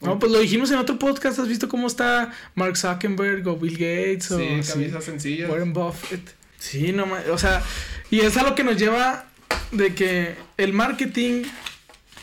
[0.02, 1.38] No, pues lo dijimos en otro podcast.
[1.40, 5.50] ¿Has visto cómo está Mark Zuckerberg o Bill Gates o Sí, sí, camisas sencillas.
[5.50, 6.36] Warren Buffett?
[6.58, 7.62] Sí, no O sea,
[8.10, 9.26] y es a lo que nos lleva
[9.72, 11.44] de que el marketing,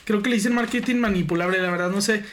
[0.03, 2.23] creo que le dicen marketing manipulable, la verdad, no sé.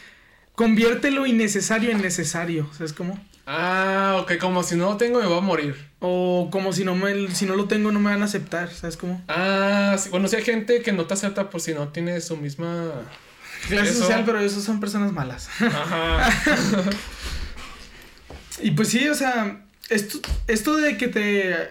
[0.57, 3.23] Convierte lo innecesario en necesario, ¿sabes cómo?
[3.47, 5.77] Ah, ok, como si no lo tengo me voy a morir.
[6.01, 8.97] O como si no me, si no lo tengo no me van a aceptar, ¿sabes
[8.97, 9.23] cómo?
[9.29, 12.37] Ah, sí, bueno, sí hay gente que no te acepta por si no tiene su
[12.37, 12.91] misma...
[13.69, 15.49] Clase Eso- social, pero esos son personas malas.
[15.61, 16.29] Ajá.
[18.63, 21.71] y pues sí, o sea, esto, esto de que te,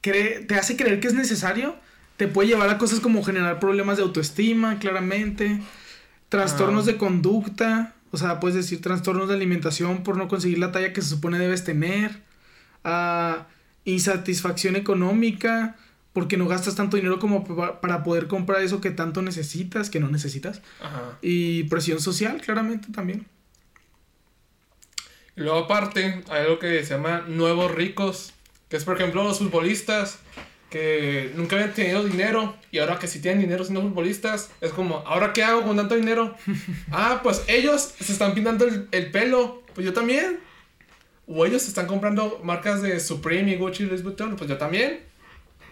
[0.00, 1.76] cree, te hace creer que es necesario,
[2.16, 5.60] te puede llevar a cosas como generar problemas de autoestima, claramente,
[6.28, 6.92] trastornos Ah.
[6.92, 11.02] de conducta, o sea, puedes decir trastornos de alimentación por no conseguir la talla que
[11.02, 12.22] se supone debes tener,
[12.84, 13.46] a
[13.84, 15.76] insatisfacción económica,
[16.12, 20.00] porque no gastas tanto dinero como pa- para poder comprar eso que tanto necesitas, que
[20.00, 21.18] no necesitas, Ajá.
[21.22, 23.26] y presión social, claramente también.
[25.36, 28.32] Y luego aparte, hay algo que se llama nuevos ricos,
[28.68, 30.18] que es por ejemplo los futbolistas
[30.74, 35.04] que nunca habían tenido dinero y ahora que sí tienen dinero siendo futbolistas, es como,
[35.06, 36.34] ¿ahora qué hago con tanto dinero?
[36.90, 40.40] ah, pues ellos se están pintando el, el pelo, pues yo también.
[41.28, 44.56] O ellos se están comprando marcas de Supreme y Gucci y Louis Vuitton, pues yo
[44.58, 45.00] también.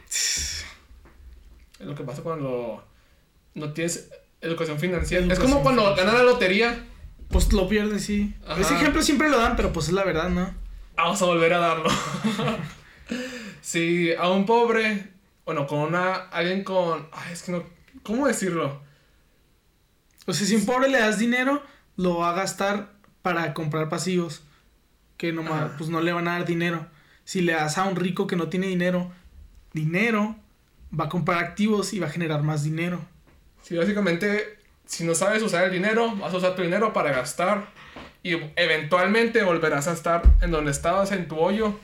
[1.80, 2.84] Es lo que pasa cuando
[3.54, 4.08] no tienes
[4.40, 5.26] educación financiera.
[5.32, 6.86] es como cuando ganan la lotería.
[7.28, 8.32] Pues lo pierdes, sí.
[8.46, 8.60] Ajá.
[8.60, 10.54] Ese ejemplo siempre lo dan, pero pues es la verdad, ¿no?
[10.94, 11.90] Vamos a volver a darlo.
[13.72, 15.08] si a un pobre,
[15.46, 17.62] bueno, con una, alguien con, ay, es que no,
[18.02, 18.82] ¿cómo decirlo?
[20.26, 21.62] O sea, si a un pobre le das dinero,
[21.96, 22.92] lo va a gastar
[23.22, 24.42] para comprar pasivos.
[25.16, 25.74] Que nomás, Ajá.
[25.78, 26.86] pues no le van a dar dinero.
[27.24, 29.10] Si le das a un rico que no tiene dinero,
[29.72, 30.36] dinero,
[30.98, 33.00] va a comprar activos y va a generar más dinero.
[33.62, 37.68] Si básicamente, si no sabes usar el dinero, vas a usar tu dinero para gastar
[38.22, 41.78] y eventualmente volverás a estar en donde estabas, en tu hoyo.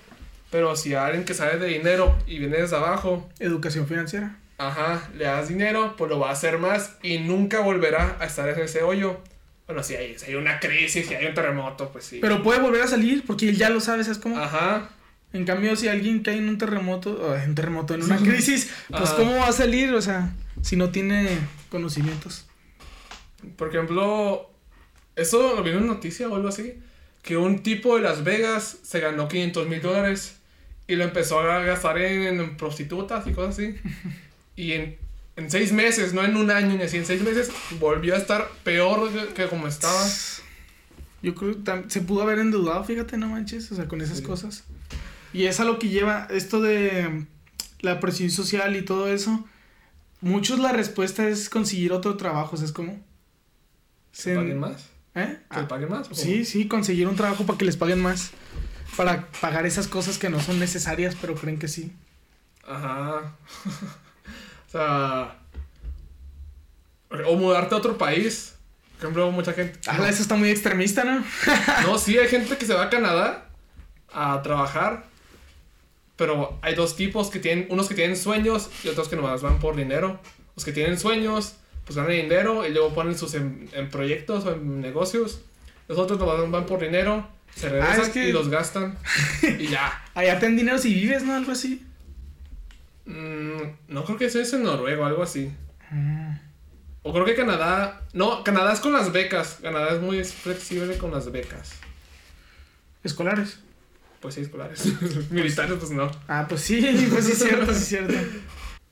[0.50, 4.36] Pero si a alguien que sabe de dinero y viene desde abajo, Educación financiera.
[4.58, 8.48] ajá, le das dinero, pues lo va a hacer más y nunca volverá a estar
[8.48, 9.18] en ese hoyo.
[9.66, 12.18] Bueno, si hay, si hay una crisis, si hay un terremoto, pues sí.
[12.22, 14.38] Pero puede volver a salir porque él ya lo sabe, ¿sabes cómo?
[14.38, 14.88] Ajá.
[15.34, 19.10] En cambio, si alguien cae en un terremoto, en un terremoto, en una crisis, pues
[19.10, 19.16] Ajá.
[19.16, 19.92] ¿cómo va a salir?
[19.92, 20.32] O sea,
[20.62, 21.38] si no tiene
[21.68, 22.46] conocimientos.
[23.56, 24.50] Por ejemplo,
[25.16, 26.78] eso lo vi en una noticia o algo así,
[27.22, 30.37] que un tipo de Las Vegas se ganó 500 mil dólares
[30.88, 33.76] y lo empezó a gastar en, en prostitutas y cosas así.
[34.56, 34.96] Y en,
[35.36, 38.48] en seis meses, no en un año ni así, en seis meses volvió a estar
[38.64, 40.04] peor que, que como estaba.
[41.22, 44.24] Yo creo que se pudo haber endeudado, fíjate, no manches, o sea, con esas Sí.
[44.24, 44.64] cosas.
[45.32, 47.24] Y es a lo que lleva esto de
[47.82, 49.46] la presión social y todo eso.
[50.20, 52.98] Muchos la respuesta es conseguir otro trabajo, ¿sabes cómo?
[54.20, 54.86] ¿Que paguen más?
[55.14, 55.38] ¿Eh?
[55.50, 56.10] ¿Que Ah, paguen más?
[56.10, 58.30] o sí, sí, conseguir un trabajo para que les paguen más.
[58.98, 61.92] Para pagar esas cosas que no son necesarias, pero creen que sí.
[62.66, 63.32] Ajá.
[64.66, 65.38] o sea.
[67.28, 68.56] O mudarte a otro país.
[68.96, 69.78] Por ejemplo, mucha gente.
[69.86, 71.24] Ah, eso está muy extremista, ¿no?
[71.86, 73.46] No, sí, hay gente que se va a Canadá
[74.12, 75.04] a trabajar.
[76.16, 79.60] Pero hay dos tipos que tienen, unos que tienen sueños y otros que nomás van
[79.60, 80.18] por dinero.
[80.56, 84.54] Los que tienen sueños, pues ganan dinero y luego ponen sus en, en proyectos o
[84.54, 85.42] en negocios.
[85.86, 87.28] Los otros nomás van por dinero,
[87.58, 88.96] se regresan Ah, es que- y los gastan.
[89.42, 90.02] y ya.
[90.14, 91.34] Allá te dan dinero si vives, ¿no?
[91.34, 91.84] Algo así.
[93.06, 95.50] Mm, no creo que eso es en Noruega o algo así.
[95.90, 96.34] Mm.
[97.02, 98.02] O creo que Canadá.
[98.12, 99.58] No, Canadá es con las becas.
[99.62, 101.72] Canadá es muy flexible con las becas.
[103.04, 103.60] Escolares.
[104.20, 104.84] Pues sí, escolares.
[105.30, 106.10] Militares, pues no.
[106.26, 106.80] Ah, pues sí,
[107.10, 108.14] pues sí es cierto, sí es cierto.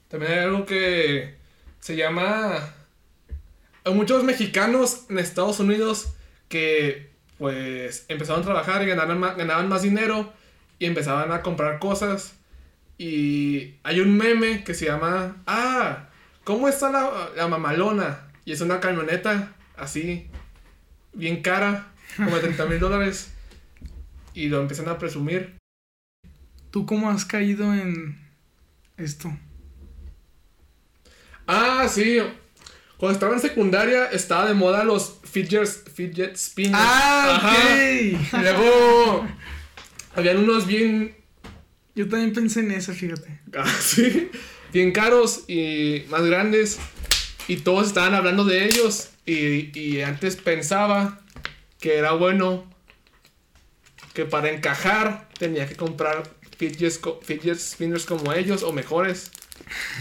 [0.09, 1.37] También hay algo que
[1.81, 2.73] se llama...
[3.85, 6.09] Hay muchos mexicanos en Estados Unidos
[6.49, 10.33] que pues empezaron a trabajar y ganaban más, ganaban más dinero
[10.79, 12.35] y empezaban a comprar cosas.
[12.99, 15.37] Y hay un meme que se llama...
[15.47, 16.09] Ah,
[16.45, 18.29] ¿cómo está la, la mamalona?
[18.45, 20.29] Y es una camioneta así,
[21.13, 23.33] bien cara, como de 30 mil dólares.
[24.33, 25.57] Y lo empiezan a presumir.
[26.71, 28.19] ¿Tú cómo has caído en
[28.97, 29.31] esto?
[31.47, 32.21] Ah, sí.
[32.99, 36.83] Cuando estaba en secundaria estaba de moda los fidget, fidget spinners.
[36.83, 37.93] Ajá.
[37.93, 38.41] Y ok.
[38.41, 39.29] luego
[40.15, 41.15] habían unos bien,
[41.95, 43.41] Yo también pensé en eso, fíjate.
[43.57, 44.31] ah, sí,
[44.73, 46.79] bien caros y más grandes.
[47.49, 49.11] Y todos estaban hablando de ellos.
[49.27, 51.21] Y, y antes pensaba
[51.81, 52.65] que era bueno
[54.15, 56.23] que para encajar tenía que comprar
[56.57, 59.31] fidget, fidget spinners como ellos o mejores.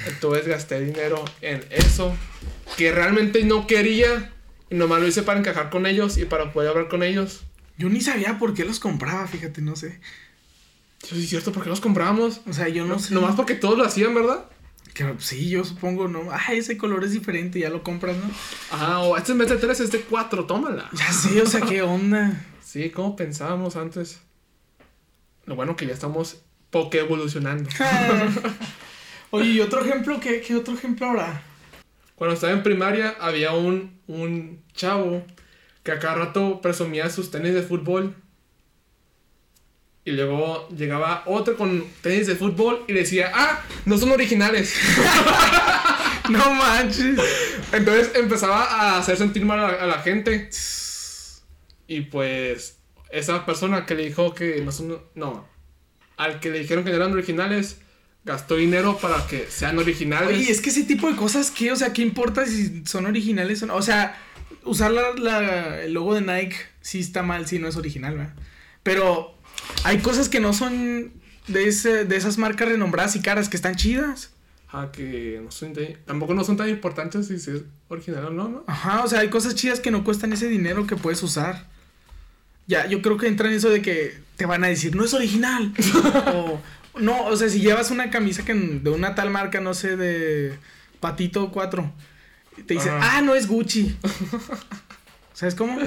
[0.08, 2.16] Entonces gasté dinero en eso
[2.78, 4.32] que realmente no quería
[4.70, 7.44] y nomás lo hice para encajar con ellos y para poder hablar con ellos.
[7.78, 10.00] Yo ni sabía por qué los compraba, fíjate, no sé.
[11.04, 12.42] Sí, es cierto, ¿por qué los compramos?
[12.48, 13.14] O sea, yo no sé.
[13.14, 14.46] Nomás porque todos lo hacían, ¿verdad?
[14.94, 16.32] Que, sí, yo supongo, ¿no?
[16.32, 18.32] Ah, ese color es diferente, ya lo compras, ¿no?
[18.72, 20.90] Ajá, o este en vez de 3 es de 4, tómala.
[20.94, 22.46] Ya sé, o sea, ¿qué onda?
[22.64, 24.22] Sí, como pensábamos antes.
[25.46, 26.42] Lo bueno que ya estamos
[26.72, 27.70] poco evolucionando.
[29.32, 30.20] Oye, ¿y otro ejemplo?
[30.20, 31.42] ¿Qué, qué otro ejemplo habrá?
[32.16, 35.24] Cuando estaba en primaria había un, un chavo
[35.84, 38.16] que a cada rato presumía sus tenis de fútbol.
[40.06, 44.76] Y luego llegaba otro con tenis de fútbol y decía, ah, no son originales.
[46.30, 47.20] No manches.
[47.72, 50.50] Entonces empezaba a hacer sentir mal a, a la gente.
[51.88, 52.80] Y pues
[53.12, 55.00] esa persona que le dijo que no son...
[55.14, 55.48] No.
[56.18, 57.80] Al que le dijeron que no eran originales,
[58.26, 60.30] gastó dinero para que sean originales.
[60.38, 61.72] Oye, es que ese tipo de cosas, ¿qué?
[61.72, 63.76] O sea, ¿qué importa si son originales o no?
[63.76, 64.20] O sea,
[64.64, 68.34] usar la, la- el logo de Nike sí está mal si no es original, ¿verdad?
[68.84, 69.38] Pero
[69.84, 71.14] hay cosas que no son
[71.48, 74.32] de, ese, de esas marcas renombradas y caras que están chidas.
[74.72, 78.50] Ah, que no son tan- tampoco no son tan importantes si es original o no,
[78.50, 78.64] ¿no?
[78.68, 81.68] Ajá, o sea, hay cosas chidas que no cuestan ese dinero que puedes usar.
[82.68, 85.14] Ya, yo creo que entra en eso de que te van a decir, no es
[85.14, 85.72] original.
[86.34, 86.60] o,
[86.98, 90.58] no, o sea, si llevas una camisa que de una tal marca, no sé, de
[91.00, 91.92] Patito 4,
[92.58, 93.98] y te dicen, ah, no es Gucci.
[95.34, 95.80] ¿Sabes cómo?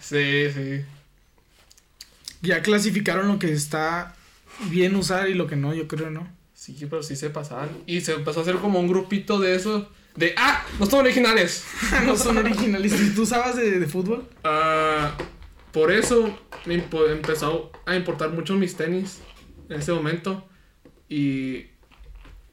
[0.00, 0.84] Sí, sí.
[2.42, 4.14] Ya clasificaron lo que está
[4.68, 6.28] bien usar y lo que no, yo creo, ¿no?
[6.52, 7.70] Sí, pero sí se pasaban.
[7.86, 9.90] Y se empezó a hacer como un grupito de eso.
[10.16, 11.64] De, ah, no son originales.
[12.06, 13.00] no son originales.
[13.00, 14.28] ¿Y tú sabes de, de fútbol?
[14.44, 15.16] Ah,
[15.72, 19.20] por eso me empezó a importar mucho mis tenis
[19.68, 20.46] en ese momento.
[21.08, 21.66] Y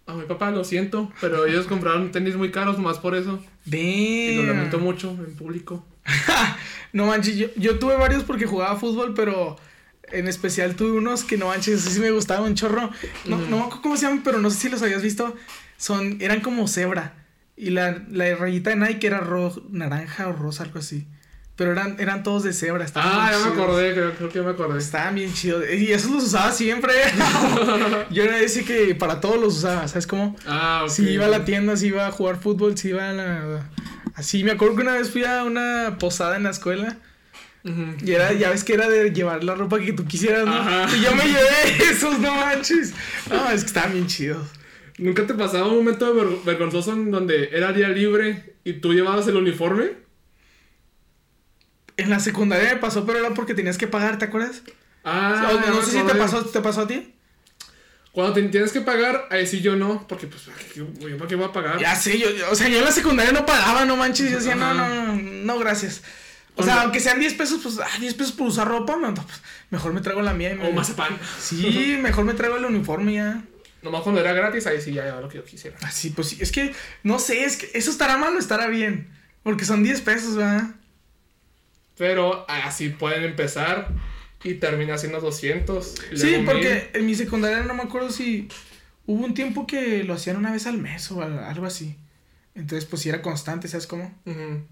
[0.06, 3.44] a mi papá lo siento, pero ellos compraron tenis muy caros más por eso.
[3.66, 4.86] Y lo lamento Damn.
[4.86, 5.86] mucho en público.
[6.94, 9.56] No manches, yo, yo tuve varios porque jugaba fútbol, pero
[10.12, 12.90] en especial tuve unos que no manches, así sí me gustaban un chorro.
[13.24, 15.34] No, no me acuerdo cómo se llaman, pero no sé si los habías visto.
[15.78, 17.14] Son, eran como cebra.
[17.56, 21.08] Y la, la rayita de Nike era rojo, naranja o rosa, algo así.
[21.56, 22.84] Pero eran, eran todos de cebra.
[22.86, 24.80] estaban Ah, ya me acordé, creo, creo que ya me acordé.
[24.80, 25.64] Estaban bien chidos.
[25.72, 26.94] Y esos los usaba siempre.
[28.10, 30.36] yo era ese que para todos los usaba, ¿sabes cómo?
[30.48, 30.90] Ah, ok.
[30.90, 33.70] Si iba a la tienda, si iba a jugar fútbol, si iba a la...
[34.16, 36.98] Así, me acuerdo que una vez fui a una posada en la escuela
[38.04, 40.54] y era, ya ves que era de llevar la ropa que tú quisieras, ¿no?
[40.56, 40.88] Ajá.
[40.98, 42.92] Y yo me llevé esos, no manches.
[43.30, 44.48] No, es que estaban bien chidos.
[44.98, 49.28] ¿Nunca te pasaba un momento ver- vergonzoso en donde era día libre y tú llevabas
[49.28, 49.92] el uniforme?
[51.98, 54.62] En la secundaria me pasó, pero era porque tenías que pagar, ¿te acuerdas?
[55.04, 57.14] Ah, O- no me sé si te pasó, ¿te pasó a ti?
[58.12, 61.28] Cuando te tienes que pagar, ahí sí yo no, porque pues, ¿para qué, yo para
[61.30, 61.80] qué voy a pagar?
[61.80, 64.30] Ya sé, yo, yo- o sea, yo en la secundaria no pagaba, no manches.
[64.30, 66.02] Yo decía, no, no, no, no, gracias.
[66.58, 69.26] O sea, aunque sean 10 pesos, pues, ah, 10 pesos por usar ropa, no, pues,
[69.70, 70.68] mejor me traigo la mía y me.
[70.68, 71.18] O mazapán.
[71.40, 73.42] Sí, mejor me traigo el uniforme ya.
[73.82, 75.78] Nomás cuando era gratis, ahí sí ya era lo que yo quisiera.
[75.82, 79.08] Así, pues sí, es que, no sé, es que eso estará mal o estará bien.
[79.44, 80.68] Porque son 10 pesos, ¿verdad?
[82.02, 83.90] Pero así pueden empezar
[84.44, 85.94] y termina siendo 200.
[86.12, 88.48] y Sí, porque en mi secundaria no me acuerdo si
[89.06, 91.96] hubo un tiempo que lo hacían una vez al mes o al- algo así.
[92.56, 94.12] Entonces, pues sí era constante, ¿sabes cómo?
[94.26, 94.36] 1000.
[94.36, 94.64] Ujú.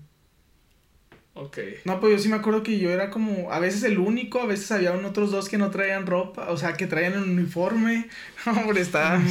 [1.36, 1.58] Ok.
[1.86, 4.48] No, pues yo sí me acuerdo que yo era como, a veces el único, a
[4.48, 8.10] veces había un- otros dos que no traían ropa, o sea, que traían el uniforme.
[8.48, 9.22] Hombre, está...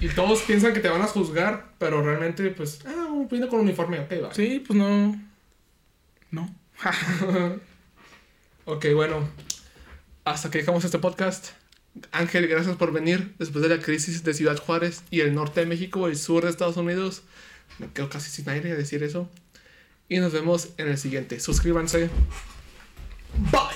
[0.00, 3.98] Y todos piensan que te van a juzgar, pero realmente, pues, ah, viene con uniforme,
[3.98, 4.32] ok, va.
[4.32, 5.20] Sí, pues no...
[6.30, 6.48] No.
[8.66, 9.28] Ok, bueno.
[10.24, 11.48] Hasta que dejamos este podcast.
[12.12, 15.66] Ángel, gracias por venir después de la crisis de Ciudad Juárez y el norte de
[15.66, 17.22] México, el sur de Estados Unidos.
[17.78, 19.28] Me quedo casi sin aire a decir eso.
[20.08, 21.40] Y nos vemos en el siguiente.
[21.40, 22.10] Suscríbanse.
[23.50, 23.70] Bye.